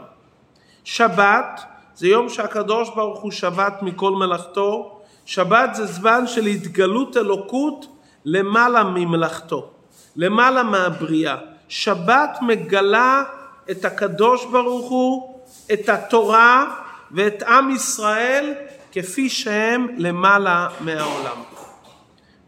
שבת 0.83 1.61
זה 1.95 2.07
יום 2.07 2.29
שהקדוש 2.29 2.89
ברוך 2.95 3.19
הוא 3.19 3.31
שבת 3.31 3.81
מכל 3.81 4.11
מלאכתו, 4.11 4.99
שבת 5.25 5.75
זה 5.75 5.85
זמן 5.85 6.27
של 6.27 6.45
התגלות 6.45 7.17
אלוקות 7.17 7.85
למעלה 8.25 8.83
ממלאכתו, 8.83 9.71
למעלה 10.15 10.63
מהבריאה. 10.63 11.35
שבת 11.69 12.37
מגלה 12.41 13.23
את 13.71 13.85
הקדוש 13.85 14.45
ברוך 14.45 14.89
הוא, 14.89 15.39
את 15.73 15.89
התורה 15.89 16.65
ואת 17.11 17.43
עם 17.43 17.69
ישראל 17.75 18.53
כפי 18.91 19.29
שהם 19.29 19.87
למעלה 19.97 20.67
מהעולם. 20.79 21.37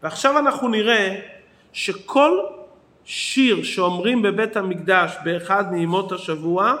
ועכשיו 0.02 0.38
אנחנו 0.38 0.68
נראה 0.68 1.14
שכל 1.72 2.38
שיר 3.04 3.62
שאומרים 3.62 4.22
בבית 4.22 4.56
המקדש 4.56 5.16
באחד 5.24 5.72
מימות 5.72 6.12
השבוע, 6.12 6.74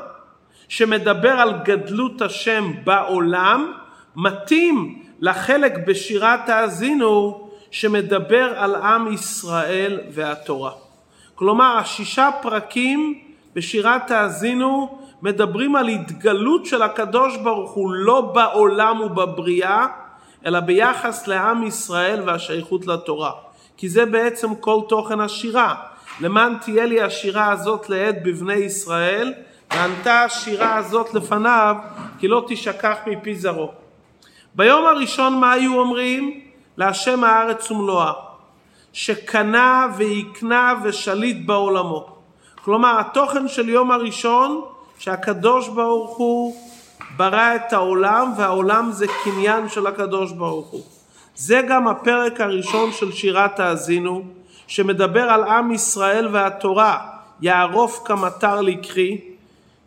שמדבר 0.68 1.30
על 1.32 1.52
גדלות 1.64 2.22
השם 2.22 2.72
בעולם, 2.84 3.72
מתאים 4.16 5.02
לחלק 5.20 5.72
בשירת 5.86 6.48
האזינו 6.48 7.48
שמדבר 7.70 8.52
על 8.56 8.74
עם 8.74 9.12
ישראל 9.12 10.00
והתורה. 10.10 10.72
כלומר, 11.42 11.76
השישה 11.78 12.30
פרקים 12.42 13.18
בשירת 13.54 14.10
האזינו 14.10 14.98
מדברים 15.22 15.76
על 15.76 15.88
התגלות 15.88 16.66
של 16.66 16.82
הקדוש 16.82 17.36
ברוך 17.36 17.70
הוא 17.70 17.92
לא 17.92 18.20
בעולם 18.20 19.00
ובבריאה, 19.00 19.86
אלא 20.46 20.60
ביחס 20.60 21.26
לעם 21.26 21.62
ישראל 21.62 22.22
והשייכות 22.26 22.86
לתורה. 22.86 23.30
כי 23.76 23.88
זה 23.88 24.06
בעצם 24.06 24.54
כל 24.54 24.80
תוכן 24.88 25.20
השירה. 25.20 25.74
למען 26.20 26.54
תהיה 26.60 26.86
לי 26.86 27.02
השירה 27.02 27.52
הזאת 27.52 27.90
לעד 27.90 28.16
בבני 28.24 28.54
ישראל, 28.54 29.32
וענתה 29.72 30.22
השירה 30.22 30.76
הזאת 30.76 31.14
לפניו, 31.14 31.76
כי 32.18 32.28
לא 32.28 32.44
תשכח 32.48 32.96
מפי 33.06 33.34
זרעו. 33.34 33.72
ביום 34.54 34.86
הראשון 34.86 35.40
מה 35.40 35.52
היו 35.52 35.80
אומרים? 35.80 36.40
להשם 36.76 37.24
הארץ 37.24 37.70
ומלואה, 37.70 38.12
שקנה 38.92 39.86
ויקנה 39.96 40.74
ושליט 40.82 41.46
בעולמו. 41.46 42.06
כלומר, 42.64 43.00
התוכן 43.00 43.48
של 43.48 43.68
יום 43.68 43.90
הראשון, 43.90 44.64
שהקדוש 44.98 45.68
ברוך 45.68 46.16
הוא 46.16 46.56
ברא 47.16 47.56
את 47.56 47.72
העולם, 47.72 48.32
והעולם 48.36 48.92
זה 48.92 49.06
קניין 49.24 49.68
של 49.68 49.86
הקדוש 49.86 50.32
ברוך 50.32 50.68
הוא. 50.68 50.82
זה 51.36 51.60
גם 51.68 51.88
הפרק 51.88 52.40
הראשון 52.40 52.92
של 52.92 53.12
שירת 53.12 53.60
האזינו, 53.60 54.22
שמדבר 54.66 55.22
על 55.22 55.44
עם 55.44 55.72
ישראל 55.72 56.28
והתורה, 56.32 57.08
יערוף 57.40 58.02
כמטר 58.04 58.60
לקחי, 58.60 59.18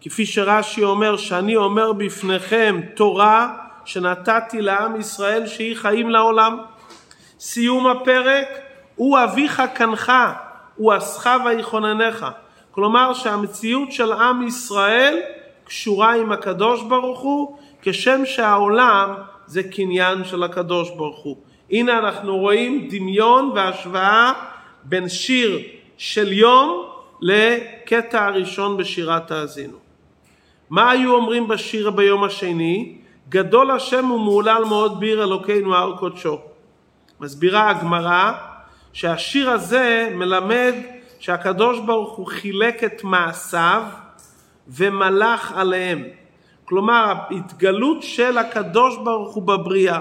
כפי 0.02 0.26
שרש"י 0.26 0.84
אומר, 0.84 1.18
שאני 1.18 1.56
אומר 1.56 1.94
בפניכם 1.94 2.82
תורה 2.96 3.54
שנתתי 3.86 4.62
לעם 4.62 5.00
ישראל 5.00 5.48
שהיא 5.48 5.76
חיים 5.76 6.10
לעולם. 6.10 6.58
סיום 7.40 7.88
הפרק, 7.88 8.48
הוא 8.96 9.18
אביך 9.24 9.62
קנך, 9.74 10.12
הוא 10.76 10.94
עשך 10.94 11.28
ויכוננך. 11.46 12.26
כלומר 12.72 13.14
שהמציאות 13.14 13.92
של 13.92 14.12
עם 14.12 14.48
ישראל 14.48 15.20
קשורה 15.64 16.16
עם 16.16 16.32
הקדוש 16.32 16.84
ברוך 16.84 17.20
הוא, 17.20 17.58
כשם 17.82 18.26
שהעולם 18.26 19.14
זה 19.48 19.64
קניין 19.64 20.24
של 20.24 20.44
הקדוש 20.44 20.90
ברוך 20.90 21.24
הוא. 21.24 21.38
הנה 21.72 21.98
אנחנו 22.00 22.38
רואים 22.38 22.88
דמיון 22.90 23.52
והשוואה 23.56 24.34
בין 24.84 25.10
שיר 25.10 25.60
של 25.98 26.34
יום 26.34 26.86
לקטע 27.22 28.26
הראשון 28.26 28.78
בשירת 28.78 29.32
האזינו. 29.32 29.78
מה 30.70 30.92
היו 30.92 31.16
אומרים 31.16 31.48
בשיר 31.48 31.90
ביום 31.90 32.24
השני? 32.24 32.96
גדול 33.30 33.72
השם 33.72 34.12
ומהולל 34.12 34.64
מאוד 34.70 35.00
ביר 35.00 35.24
אלוקינו 35.24 35.76
הר 35.76 35.96
קודשו. 35.98 36.40
מסבירה 37.20 37.70
הגמרא 37.70 38.32
שהשיר 38.96 39.50
הזה 39.50 40.10
מלמד 40.16 40.74
שהקדוש 41.20 41.80
ברוך 41.80 42.18
הוא 42.18 42.28
חילק 42.28 42.84
את 42.84 43.04
מעשיו 43.04 43.84
ומלך 44.68 45.52
עליהם. 45.56 46.04
כלומר, 46.66 47.14
התגלות 47.32 48.04
של 48.04 48.38
הקדוש 48.38 48.98
ברוך 49.04 49.36
הוא 49.36 49.44
בבריאה. 49.44 50.00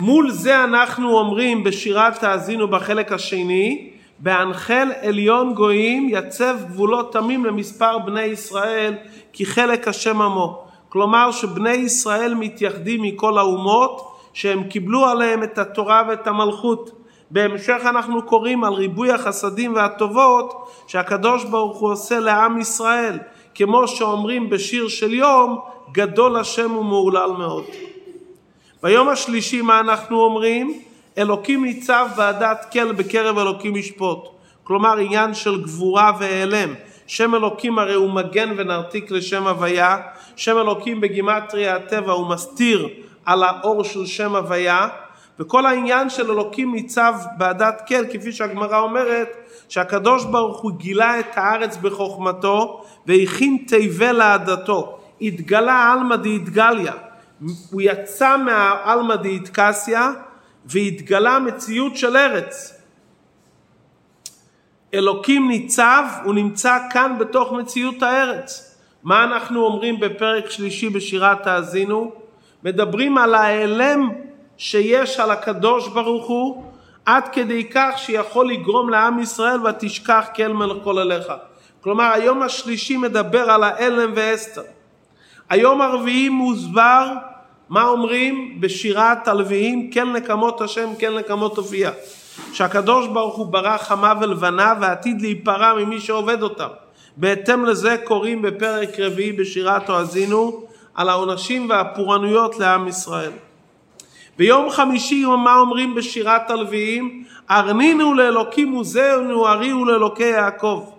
מול 0.00 0.30
זה 0.30 0.64
אנחנו 0.64 1.18
אומרים 1.18 1.64
בשירת 1.64 2.20
תאזינו 2.20 2.68
בחלק 2.68 3.12
השני, 3.12 3.90
בהנחל 4.18 4.88
עליון 5.00 5.54
גויים 5.54 6.08
יצב 6.10 6.56
גבולות 6.68 7.12
תמים 7.12 7.44
למספר 7.44 7.98
בני 7.98 8.22
ישראל 8.22 8.94
כי 9.32 9.46
חלק 9.46 9.88
השם 9.88 10.22
עמו. 10.22 10.64
כלומר 10.88 11.30
שבני 11.30 11.74
ישראל 11.74 12.34
מתייחדים 12.34 13.02
מכל 13.02 13.38
האומות 13.38 14.18
שהם 14.32 14.64
קיבלו 14.64 15.06
עליהם 15.06 15.42
את 15.42 15.58
התורה 15.58 16.02
ואת 16.08 16.26
המלכות. 16.26 17.01
בהמשך 17.32 17.80
אנחנו 17.84 18.22
קוראים 18.22 18.64
על 18.64 18.72
ריבוי 18.72 19.10
החסדים 19.10 19.74
והטובות 19.74 20.68
שהקדוש 20.86 21.44
ברוך 21.44 21.78
הוא 21.78 21.92
עושה 21.92 22.18
לעם 22.18 22.58
ישראל. 22.60 23.18
כמו 23.54 23.88
שאומרים 23.88 24.50
בשיר 24.50 24.88
של 24.88 25.14
יום, 25.14 25.58
גדול 25.92 26.36
השם 26.36 26.76
ומהולל 26.76 27.30
מאוד. 27.38 27.64
ביום 28.82 29.08
השלישי 29.08 29.62
מה 29.62 29.80
אנחנו 29.80 30.20
אומרים? 30.20 30.80
אלוקים 31.18 31.64
ניצב 31.64 32.08
בעדת 32.16 32.66
כל 32.72 32.92
בקרב 32.92 33.38
אלוקים 33.38 33.76
ישפוט. 33.76 34.28
כלומר 34.64 34.98
עניין 34.98 35.34
של 35.34 35.62
גבורה 35.62 36.12
והיעלם. 36.18 36.74
שם 37.06 37.34
אלוקים 37.34 37.78
הרי 37.78 37.94
הוא 37.94 38.10
מגן 38.10 38.54
ונרתיק 38.56 39.10
לשם 39.10 39.46
הוויה. 39.46 39.98
שם 40.36 40.58
אלוקים 40.58 41.00
בגימטריה 41.00 41.76
הטבע 41.76 42.12
הוא 42.12 42.28
מסתיר 42.28 42.88
על 43.24 43.42
האור 43.42 43.84
של 43.84 44.06
שם 44.06 44.36
הוויה. 44.36 44.88
וכל 45.38 45.66
העניין 45.66 46.10
של 46.10 46.30
אלוקים 46.30 46.74
ניצב 46.74 47.14
בעדת 47.38 47.82
כל, 47.88 48.04
כפי 48.12 48.32
שהגמרא 48.32 48.78
אומרת, 48.78 49.28
שהקדוש 49.68 50.24
ברוך 50.24 50.60
הוא 50.60 50.72
גילה 50.72 51.20
את 51.20 51.26
הארץ 51.34 51.76
בחוכמתו 51.76 52.84
והכין 53.06 53.64
תיבל 53.68 54.12
לעדתו. 54.12 54.98
התגלה 55.20 55.92
עלמא 55.92 56.16
דאיתגליה. 56.16 56.92
הוא 57.70 57.80
יצא 57.80 58.36
מהעלמא 58.36 59.16
דאיתקסיה 59.16 60.10
והתגלה 60.66 61.38
מציאות 61.38 61.96
של 61.96 62.16
ארץ. 62.16 62.78
אלוקים 64.94 65.48
ניצב, 65.48 66.04
הוא 66.24 66.34
נמצא 66.34 66.78
כאן 66.90 67.16
בתוך 67.18 67.52
מציאות 67.52 68.02
הארץ. 68.02 68.76
מה 69.02 69.24
אנחנו 69.24 69.64
אומרים 69.64 70.00
בפרק 70.00 70.50
שלישי 70.50 70.88
בשירת 70.88 71.46
האזינו? 71.46 72.12
מדברים 72.64 73.18
על 73.18 73.34
ההיעלם 73.34 74.10
שיש 74.56 75.20
על 75.20 75.30
הקדוש 75.30 75.88
ברוך 75.88 76.26
הוא 76.26 76.64
עד 77.06 77.28
כדי 77.32 77.64
כך 77.70 77.90
שיכול 77.96 78.48
לגרום 78.48 78.90
לעם 78.90 79.18
ישראל 79.18 79.66
ותשכח 79.66 80.26
כל 80.36 80.48
מלכו 80.48 81.00
אליך. 81.00 81.32
כלומר 81.80 82.12
היום 82.12 82.42
השלישי 82.42 82.96
מדבר 82.96 83.50
על 83.50 83.62
האלם 83.62 84.12
ואסתר. 84.14 84.62
היום 85.50 85.80
הרביעי 85.80 86.28
מוסבר 86.28 87.12
מה 87.68 87.84
אומרים 87.84 88.60
בשירת 88.60 89.28
הלוויים 89.28 89.90
כן 89.90 90.12
נקמות 90.12 90.60
השם 90.60 90.88
כן 90.98 91.14
נקמות 91.14 91.56
הופיע 91.56 91.90
שהקדוש 92.52 93.06
ברוך 93.06 93.36
הוא 93.36 93.46
ברא 93.46 93.78
חמה 93.78 94.12
ולבנה 94.20 94.74
ועתיד 94.80 95.20
להיפרע 95.20 95.74
ממי 95.74 96.00
שעובד 96.00 96.42
אותם 96.42 96.68
בהתאם 97.16 97.64
לזה 97.64 97.96
קוראים 98.04 98.42
בפרק 98.42 99.00
רביעי 99.00 99.32
בשירת 99.32 99.90
האזינו 99.90 100.62
על 100.94 101.08
העונשים 101.08 101.70
והפורענויות 101.70 102.58
לעם 102.58 102.88
ישראל. 102.88 103.32
ביום 104.38 104.70
חמישי 104.70 105.24
מה 105.24 105.56
אומרים 105.56 105.94
בשירת 105.94 106.50
הלוויים? 106.50 107.24
ארנינו 107.50 108.14
לאלוקים 108.14 108.72
עוזנו 108.72 109.48
אריהו 109.48 109.84
לאלוקי 109.84 110.24
יעקב. 110.24 110.90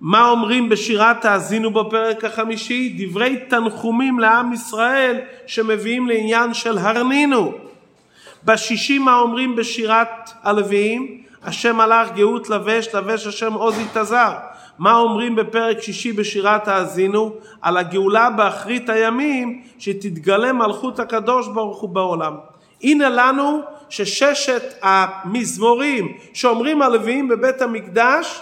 מה 0.00 0.28
אומרים 0.28 0.68
בשירת 0.68 1.24
האזינו 1.24 1.70
בפרק 1.70 2.24
החמישי? 2.24 2.94
דברי 2.98 3.36
תנחומים 3.48 4.18
לעם 4.18 4.52
ישראל 4.52 5.20
שמביאים 5.46 6.08
לעניין 6.08 6.54
של 6.54 6.78
הרנינו. 6.78 7.52
בשישי 8.44 8.98
מה 8.98 9.18
אומרים 9.18 9.56
בשירת 9.56 10.30
הלוויים? 10.42 11.22
השם 11.44 11.76
מלאך 11.76 12.08
גאות 12.12 12.50
לבש, 12.50 12.94
לבש 12.94 13.26
השם 13.26 13.52
עוז 13.52 13.78
יתזר. 13.78 14.32
מה 14.78 14.94
אומרים 14.94 15.36
בפרק 15.36 15.82
שישי 15.82 16.12
בשירת 16.12 16.68
האזינו? 16.68 17.32
על 17.62 17.76
הגאולה 17.76 18.30
באחרית 18.30 18.88
הימים 18.88 19.62
שתתגלה 19.78 20.52
מלכות 20.52 21.00
הקדוש 21.00 21.48
ברוך 21.48 21.80
הוא 21.80 21.90
בעולם. 21.90 22.36
הנה 22.82 23.08
לנו 23.08 23.60
שששת 23.88 24.62
המזמורים 24.82 26.16
שאומרים 26.34 26.82
הלוויים 26.82 27.28
בבית 27.28 27.62
המקדש 27.62 28.40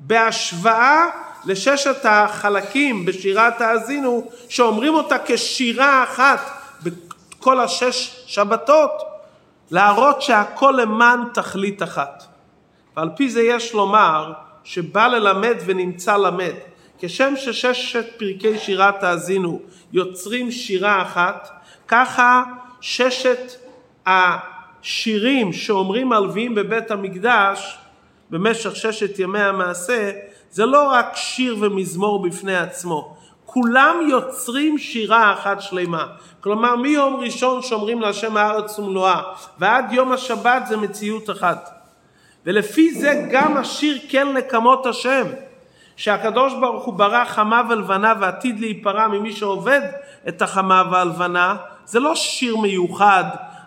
בהשוואה 0.00 1.06
לששת 1.44 2.04
החלקים 2.04 3.04
בשירת 3.04 3.60
האזינו 3.60 4.28
שאומרים 4.48 4.94
אותה 4.94 5.16
כשירה 5.26 6.02
אחת 6.02 6.50
בכל 6.82 7.60
השש 7.60 8.24
שבתות 8.26 8.90
להראות 9.70 10.22
שהכל 10.22 10.74
למען 10.78 11.20
תכלית 11.34 11.82
אחת. 11.82 12.24
ועל 12.96 13.10
פי 13.16 13.30
זה 13.30 13.42
יש 13.42 13.74
לומר 13.74 14.32
שבא 14.64 15.06
ללמד 15.06 15.56
ונמצא 15.64 16.16
למד. 16.16 16.54
כשם 16.98 17.34
שששת 17.36 18.06
פרקי 18.18 18.58
שירת 18.58 19.02
האזינו 19.02 19.60
יוצרים 19.92 20.50
שירה 20.50 21.02
אחת, 21.02 21.48
ככה 21.88 22.42
ששת 22.80 23.52
השירים 24.06 25.52
שאומרים 25.52 26.12
הלוויים 26.12 26.54
בבית 26.54 26.90
המקדש 26.90 27.78
במשך 28.30 28.76
ששת 28.76 29.18
ימי 29.18 29.40
המעשה, 29.40 30.10
זה 30.50 30.66
לא 30.66 30.88
רק 30.88 31.12
שיר 31.14 31.56
ומזמור 31.60 32.22
בפני 32.22 32.56
עצמו, 32.56 33.16
כולם 33.44 33.96
יוצרים 34.10 34.78
שירה 34.78 35.32
אחת 35.32 35.60
שלמה. 35.60 36.06
כלומר 36.40 36.76
מיום 36.76 37.16
ראשון 37.16 37.62
שומרים 37.62 38.00
להשם 38.00 38.36
הארץ 38.36 38.78
ומלואה 38.78 39.22
ועד 39.58 39.92
יום 39.92 40.12
השבת 40.12 40.62
זה 40.66 40.76
מציאות 40.76 41.30
אחת. 41.30 41.81
ולפי 42.46 42.94
זה 42.94 43.26
גם 43.30 43.56
השיר 43.56 43.98
כן 44.08 44.28
נקמות 44.32 44.86
השם 44.86 45.26
שהקדוש 45.96 46.52
ברוך 46.60 46.84
הוא 46.84 46.94
ברא 46.94 47.24
חמה 47.24 47.62
ולבנה 47.70 48.14
ועתיד 48.20 48.60
להיפרע 48.60 49.08
ממי 49.08 49.32
שעובד 49.32 49.80
את 50.28 50.42
החמה 50.42 50.82
והלבנה 50.90 51.56
זה 51.86 52.00
לא 52.00 52.14
שיר 52.14 52.56
מיוחד 52.56 53.24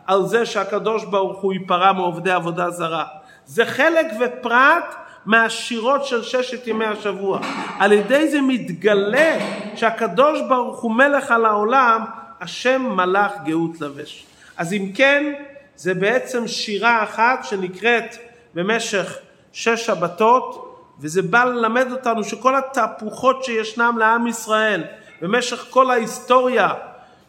על 0.08 0.26
זה 0.26 0.46
שהקדוש 0.46 1.06
ברוך 1.06 1.42
הוא 1.42 1.54
ייפרע 1.54 1.92
מעובדי 1.92 2.32
עבודה 2.32 2.70
זרה 2.70 3.06
זה 3.46 3.66
חלק 3.66 4.08
ופרט 4.20 4.96
מהשירות 5.26 6.06
של 6.06 6.24
ששת 6.24 6.68
ימי 6.68 6.86
השבוע. 6.86 7.40
על 7.80 7.92
ידי 7.92 8.28
זה 8.28 8.42
מתגלה 8.42 9.38
שהקדוש 9.76 10.42
ברוך 10.50 10.82
הוא 10.82 10.92
מלך 10.92 11.32
על 11.32 11.46
העולם, 11.46 12.02
השם 12.42 12.82
מלאך 12.82 13.32
גאות 13.46 13.82
לבש. 13.82 14.26
אז 14.58 14.74
אם 14.74 14.92
כן, 14.96 15.34
זה 15.76 15.94
בעצם 15.94 16.48
שירה 16.48 17.04
אחת 17.04 17.44
שנקראת 17.44 18.16
במשך 18.56 19.18
שש 19.54 19.86
שבתות, 19.86 20.76
וזה 21.00 21.22
בא 21.22 21.44
ללמד 21.44 21.92
אותנו 21.92 22.24
שכל 22.24 22.56
התהפוכות 22.56 23.44
שישנם 23.44 23.96
לעם 24.00 24.28
ישראל 24.28 24.84
במשך 25.22 25.66
כל 25.70 25.92
ההיסטוריה, 25.92 26.74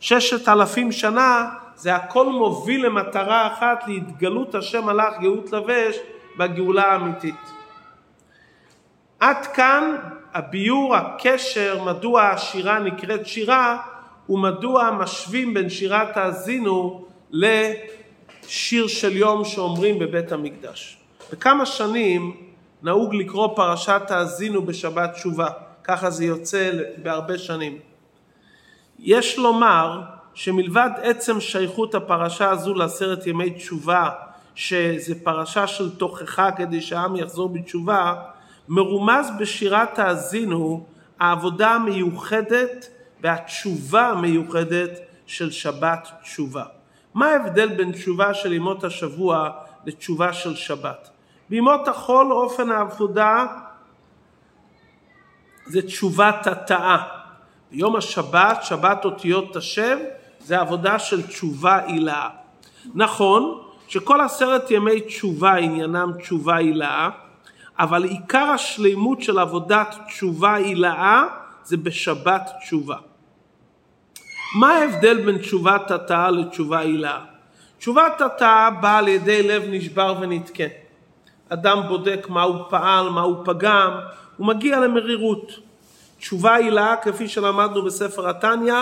ששת 0.00 0.48
אלפים 0.48 0.92
שנה, 0.92 1.48
זה 1.76 1.94
הכל 1.94 2.26
מוביל 2.26 2.86
למטרה 2.86 3.46
אחת, 3.46 3.84
להתגלות 3.86 4.54
השם 4.54 4.84
מלאך 4.84 5.14
גאות 5.20 5.52
לבש 5.52 5.96
בגאולה 6.38 6.92
האמיתית. 6.92 7.50
עד 9.20 9.46
כאן 9.46 9.96
הביור, 10.34 10.96
הקשר, 10.96 11.82
מדוע 11.84 12.22
השירה 12.22 12.78
נקראת 12.78 13.26
שירה 13.26 13.78
ומדוע 14.28 14.90
משווים 14.90 15.54
בין 15.54 15.70
שירת 15.70 16.16
האזינו 16.16 17.06
לשיר 17.30 18.86
של 18.86 19.16
יום 19.16 19.44
שאומרים 19.44 19.98
בבית 19.98 20.32
המקדש. 20.32 21.05
בכמה 21.32 21.66
שנים 21.66 22.36
נהוג 22.82 23.14
לקרוא 23.14 23.56
פרשת 23.56 24.02
האזינו 24.08 24.62
בשבת 24.62 25.12
תשובה, 25.12 25.48
ככה 25.84 26.10
זה 26.10 26.24
יוצא 26.24 26.70
בהרבה 27.02 27.38
שנים. 27.38 27.78
יש 28.98 29.38
לומר 29.38 30.00
שמלבד 30.34 30.90
עצם 31.02 31.40
שייכות 31.40 31.94
הפרשה 31.94 32.50
הזו 32.50 32.74
לעשרת 32.74 33.26
ימי 33.26 33.50
תשובה, 33.50 34.10
שזה 34.54 35.14
פרשה 35.24 35.66
של 35.66 35.96
תוכחה 35.96 36.50
כדי 36.50 36.80
שהעם 36.80 37.16
יחזור 37.16 37.48
בתשובה, 37.48 38.14
מרומז 38.68 39.26
בשירת 39.38 39.98
האזינו 39.98 40.86
העבודה 41.20 41.70
המיוחדת 41.70 42.88
והתשובה 43.22 44.08
המיוחדת 44.08 44.90
של 45.26 45.50
שבת 45.50 46.08
תשובה. 46.22 46.64
מה 47.14 47.26
ההבדל 47.26 47.68
בין 47.68 47.92
תשובה 47.92 48.34
של 48.34 48.52
ימות 48.52 48.84
השבוע 48.84 49.50
לתשובה 49.86 50.32
של 50.32 50.54
שבת? 50.54 51.15
בימות 51.50 51.88
החול 51.88 52.32
אופן 52.32 52.70
העבודה 52.70 53.46
זה 55.66 55.82
תשובת 55.82 56.46
התאה. 56.46 56.96
ביום 57.70 57.96
השבת, 57.96 58.58
שבת 58.62 59.04
אותיות 59.04 59.56
השב, 59.56 59.98
זה 60.40 60.60
עבודה 60.60 60.98
של 60.98 61.26
תשובה 61.26 61.78
הילאה. 61.86 62.28
נכון 62.94 63.62
שכל 63.88 64.20
עשרת 64.20 64.70
ימי 64.70 65.00
תשובה 65.00 65.54
עניינם 65.54 66.12
תשובה 66.18 66.56
הילאה, 66.56 67.08
אבל 67.78 68.04
עיקר 68.04 68.44
השלימות 68.44 69.22
של 69.22 69.38
עבודת 69.38 69.96
תשובה 70.06 70.54
הילאה 70.54 71.22
זה 71.64 71.76
בשבת 71.76 72.50
תשובה. 72.60 72.96
מה 74.58 74.72
ההבדל 74.72 75.24
בין 75.24 75.38
תשובת 75.38 75.90
התאה 75.90 76.30
לתשובה 76.30 76.78
הילאה? 76.78 77.24
תשובת 77.78 78.20
התאה 78.20 78.70
באה 78.70 78.98
על 78.98 79.08
ידי 79.08 79.42
לב 79.42 79.62
נשבר 79.68 80.14
ונתקה. 80.20 80.85
אדם 81.48 81.82
בודק 81.88 82.26
מה 82.28 82.42
הוא 82.42 82.64
פעל, 82.68 83.08
מה 83.08 83.20
הוא 83.20 83.36
פגם, 83.44 83.90
הוא 84.36 84.46
מגיע 84.46 84.80
למרירות. 84.80 85.52
תשובה 86.18 86.54
הילאה, 86.54 86.96
כפי 86.96 87.28
שלמדנו 87.28 87.84
בספר 87.84 88.28
התניא, 88.28 88.74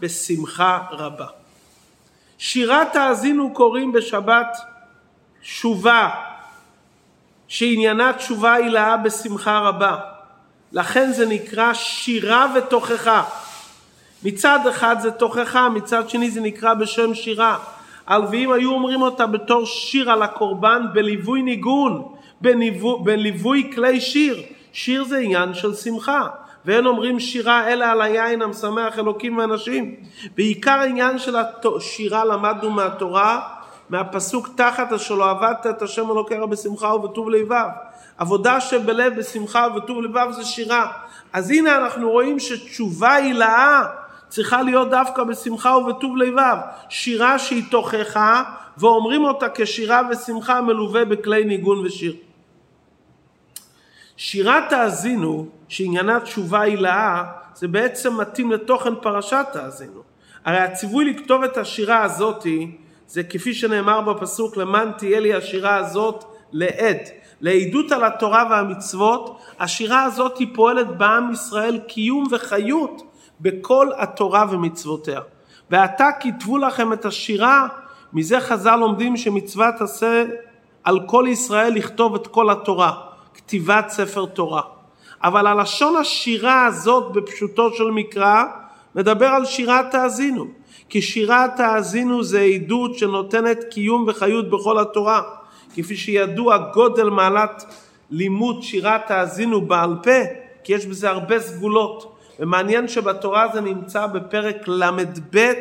בשמחה 0.00 0.78
רבה. 0.90 1.26
שירת 2.38 2.96
האזינו 2.96 3.54
קוראים 3.54 3.92
בשבת 3.92 4.56
שובה, 5.42 6.10
שעניינה 7.48 8.12
תשובה 8.12 8.54
הילאה 8.54 8.96
בשמחה 8.96 9.58
רבה. 9.58 9.96
לכן 10.72 11.12
זה 11.12 11.26
נקרא 11.26 11.74
שירה 11.74 12.46
ותוכחה. 12.54 13.24
מצד 14.22 14.66
אחד 14.66 14.96
זה 15.00 15.10
תוכחה, 15.10 15.68
מצד 15.68 16.08
שני 16.08 16.30
זה 16.30 16.40
נקרא 16.40 16.74
בשם 16.74 17.14
שירה. 17.14 17.58
הלוויים 18.08 18.52
היו 18.52 18.70
אומרים 18.70 19.02
אותה 19.02 19.26
בתור 19.26 19.66
שיר 19.66 20.10
על 20.10 20.22
הקורבן 20.22 20.82
בליווי 20.94 21.42
ניגון, 21.42 22.02
בליווי, 22.40 22.94
בליווי 23.04 23.70
כלי 23.74 24.00
שיר. 24.00 24.42
שיר 24.72 25.04
זה 25.04 25.18
עניין 25.18 25.54
של 25.54 25.74
שמחה. 25.74 26.26
ואין 26.64 26.86
אומרים 26.86 27.20
שירה 27.20 27.72
אלא 27.72 27.84
על 27.84 28.00
היין 28.00 28.42
המשמח 28.42 28.98
אלוקים 28.98 29.38
ואנשים. 29.38 29.94
בעיקר 30.36 30.70
העניין 30.70 31.18
של 31.18 31.36
השירה 31.36 32.24
למדנו 32.24 32.70
מהתורה, 32.70 33.40
מהפסוק 33.90 34.48
תחת 34.56 34.92
אשר 34.92 35.14
לא 35.14 35.30
עבדת 35.30 35.66
את 35.66 35.82
השם 35.82 36.10
אלוקיך 36.10 36.38
בשמחה 36.38 36.94
ובטוב 36.94 37.30
לבב. 37.30 37.68
עבודה 38.18 38.60
שבלב 38.60 39.18
בשמחה 39.18 39.66
ובטוב 39.70 40.02
לבב 40.02 40.26
זה 40.30 40.44
שירה. 40.44 40.92
אז 41.32 41.50
הנה 41.50 41.76
אנחנו 41.76 42.10
רואים 42.10 42.38
שתשובה 42.38 43.14
הילאה 43.14 43.82
צריכה 44.28 44.62
להיות 44.62 44.90
דווקא 44.90 45.24
בשמחה 45.24 45.76
ובטוב 45.76 46.16
לבב. 46.16 46.56
שירה 46.88 47.38
שהיא 47.38 47.62
תוכחה 47.70 48.42
ואומרים 48.78 49.24
אותה 49.24 49.46
כשירה 49.54 50.02
ושמחה 50.10 50.60
מלווה 50.60 51.04
בכלי 51.04 51.44
ניגון 51.44 51.86
ושיר. 51.86 52.16
שירת 54.16 54.72
האזינו, 54.72 55.46
שעניינה 55.68 56.20
תשובה 56.20 56.60
הילאה, 56.60 57.24
זה 57.54 57.68
בעצם 57.68 58.20
מתאים 58.20 58.52
לתוכן 58.52 58.94
פרשת 59.02 59.46
האזינו. 59.54 60.02
הרי 60.44 60.58
הציווי 60.58 61.04
לכתוב 61.04 61.42
את 61.42 61.56
השירה 61.56 62.02
הזאתי, 62.02 62.76
זה 63.08 63.22
כפי 63.22 63.54
שנאמר 63.54 64.00
בפסוק, 64.00 64.56
למען 64.56 64.92
תהיה 64.92 65.20
לי 65.20 65.34
השירה 65.34 65.76
הזאת 65.76 66.24
לעד, 66.52 66.98
לעדות 67.40 67.92
על 67.92 68.04
התורה 68.04 68.44
והמצוות, 68.50 69.38
השירה 69.60 70.02
הזאת 70.02 70.38
היא 70.38 70.48
פועלת 70.54 70.96
בעם 70.96 71.32
ישראל 71.32 71.78
קיום 71.78 72.26
וחיות 72.30 73.02
בכל 73.40 73.88
התורה 73.96 74.44
ומצוותיה. 74.50 75.20
ועתה 75.70 76.08
כתבו 76.20 76.58
לכם 76.58 76.92
את 76.92 77.04
השירה, 77.04 77.66
מזה 78.12 78.40
חז"ל 78.40 78.76
לומדים 78.76 79.16
שמצוות 79.16 79.80
עשה 79.80 80.24
על 80.84 81.00
כל 81.06 81.24
ישראל 81.28 81.72
לכתוב 81.74 82.14
את 82.14 82.26
כל 82.26 82.50
התורה. 82.50 82.92
כתיבת 83.34 83.88
ספר 83.88 84.26
תורה. 84.26 84.62
אבל 85.22 85.46
הלשון 85.46 85.96
השירה 85.96 86.66
הזאת 86.66 87.12
בפשוטו 87.12 87.72
של 87.72 87.90
מקרא 87.90 88.44
מדבר 88.94 89.26
על 89.26 89.44
שירת 89.44 89.94
האזינו. 89.94 90.46
כי 90.88 91.02
שירת 91.02 91.60
האזינו 91.60 92.24
זה 92.24 92.40
עדות 92.40 92.98
שנותנת 92.98 93.64
קיום 93.70 94.04
וחיות 94.08 94.50
בכל 94.50 94.78
התורה. 94.78 95.22
כפי 95.76 95.96
שידוע 95.96 96.58
גודל 96.58 97.08
מעלת 97.10 97.64
לימוד 98.10 98.62
שירת 98.62 99.10
האזינו 99.10 99.60
בעל 99.60 99.94
פה, 100.02 100.20
כי 100.64 100.72
יש 100.72 100.86
בזה 100.86 101.10
הרבה 101.10 101.40
סגולות. 101.40 102.17
ומעניין 102.38 102.88
שבתורה 102.88 103.48
זה 103.52 103.60
נמצא 103.60 104.06
בפרק 104.06 104.68
ל"ב 104.68 105.52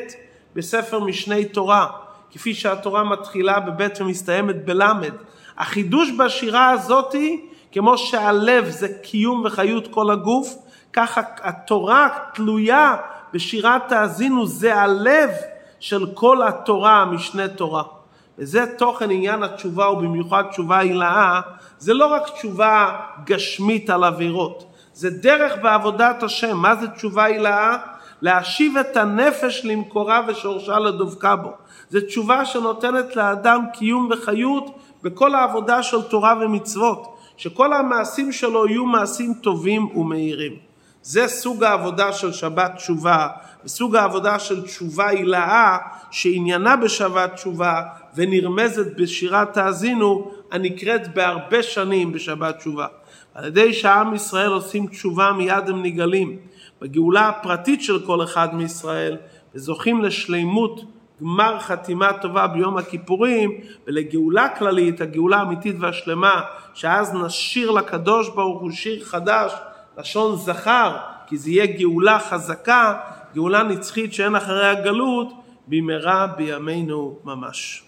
בספר 0.56 1.00
משני 1.00 1.46
תורה, 1.46 1.88
כפי 2.32 2.54
שהתורה 2.54 3.04
מתחילה 3.04 3.60
בב' 3.60 3.88
ומסתיימת 4.00 4.66
בל'. 4.66 4.82
החידוש 5.58 6.12
בשירה 6.12 6.70
הזאתי, 6.70 7.46
כמו 7.72 7.98
שהלב 7.98 8.70
זה 8.70 8.88
קיום 9.04 9.44
וחיות 9.46 9.88
כל 9.88 10.12
הגוף, 10.12 10.56
ככה 10.94 11.22
התורה 11.42 12.10
תלויה 12.34 12.96
בשירת 13.34 13.92
האזינו, 13.92 14.48
זה 14.48 14.76
הלב 14.76 15.30
של 15.80 16.06
כל 16.14 16.48
התורה, 16.48 17.06
משנה 17.06 17.48
תורה. 17.48 17.84
וזה 18.38 18.66
תוכן 18.78 19.12
עניין 19.12 19.44
התשובה 19.44 19.90
ובמיוחד 19.90 20.44
תשובה 20.52 20.78
הילאה, 20.78 21.42
זה 21.78 21.94
לא 21.94 22.06
רק 22.06 22.30
תשובה 22.30 23.00
גשמית 23.26 23.90
על 23.90 24.04
עבירות, 24.04 24.67
זה 24.98 25.10
דרך 25.10 25.54
בעבודת 25.62 26.24
השם. 26.24 26.58
מה 26.58 26.76
זה 26.76 26.88
תשובה 26.88 27.24
הילאה? 27.24 27.78
להשיב 28.22 28.78
את 28.78 28.98
הנפש 28.98 29.62
למקורה 29.66 30.22
ושורשה 30.28 30.80
לדבקה 30.80 31.36
בו. 31.36 31.52
זו 31.90 32.00
תשובה 32.02 32.46
שנותנת 32.46 33.16
לאדם 33.16 33.66
קיום 33.74 34.10
וחיות 34.12 34.78
בכל 35.04 35.36
העבודה 35.36 35.84
של 35.84 36.02
תורה 36.02 36.34
ומצוות, 36.42 37.18
שכל 37.38 37.74
המעשים 37.74 38.32
שלו 38.32 38.68
יהיו 38.68 38.86
מעשים 38.86 39.34
טובים 39.34 39.98
ומהירים. 39.98 40.56
זה 41.02 41.28
סוג 41.28 41.64
העבודה 41.64 42.14
של 42.14 42.34
שבת 42.34 42.72
תשובה, 42.76 43.28
וסוג 43.66 43.96
העבודה 43.96 44.40
של 44.40 44.66
תשובה 44.66 45.08
הילאה, 45.08 45.78
שעניינה 46.12 46.76
בשבת 46.76 47.34
תשובה 47.34 47.82
ונרמזת 48.16 48.96
בשירת 48.96 49.54
תאזינו, 49.54 50.32
הנקראת 50.52 51.14
בהרבה 51.14 51.64
שנים 51.64 52.12
בשבת 52.12 52.58
תשובה. 52.58 52.88
על 53.38 53.46
ידי 53.46 53.74
שעם 53.74 54.14
ישראל 54.14 54.52
עושים 54.52 54.88
תשובה 54.88 55.32
מיד 55.32 55.70
הם 55.70 55.84
נגלים 55.84 56.38
בגאולה 56.82 57.30
הפרטית 57.30 57.84
של 57.84 58.06
כל 58.06 58.24
אחד 58.24 58.56
מישראל 58.56 59.18
וזוכים 59.56 60.04
לשלימות 60.04 60.82
גמר 61.22 61.60
חתימה 61.60 62.14
טובה 62.14 62.48
ביום 62.48 62.78
הכיפורים 62.78 63.52
ולגאולה 63.88 64.50
כללית, 64.50 65.02
הגאולה 65.02 65.38
האמיתית 65.38 65.76
והשלמה 65.80 66.42
שאז 66.74 67.14
נשיר 67.14 67.72
לקדוש 67.72 68.30
ברוך 68.30 68.62
הוא 68.62 68.72
שיר 68.72 69.04
חדש, 69.06 69.54
לשון 69.98 70.36
זכר, 70.36 70.98
כי 71.28 71.38
זה 71.38 71.50
יהיה 71.50 71.66
גאולה 71.66 72.20
חזקה, 72.20 72.94
גאולה 73.36 73.64
נצחית 73.64 74.14
שאין 74.14 74.36
אחריה 74.36 74.74
גלות, 74.74 75.34
במהרה 75.68 76.28
בימינו 76.28 77.20
ממש. 77.24 77.87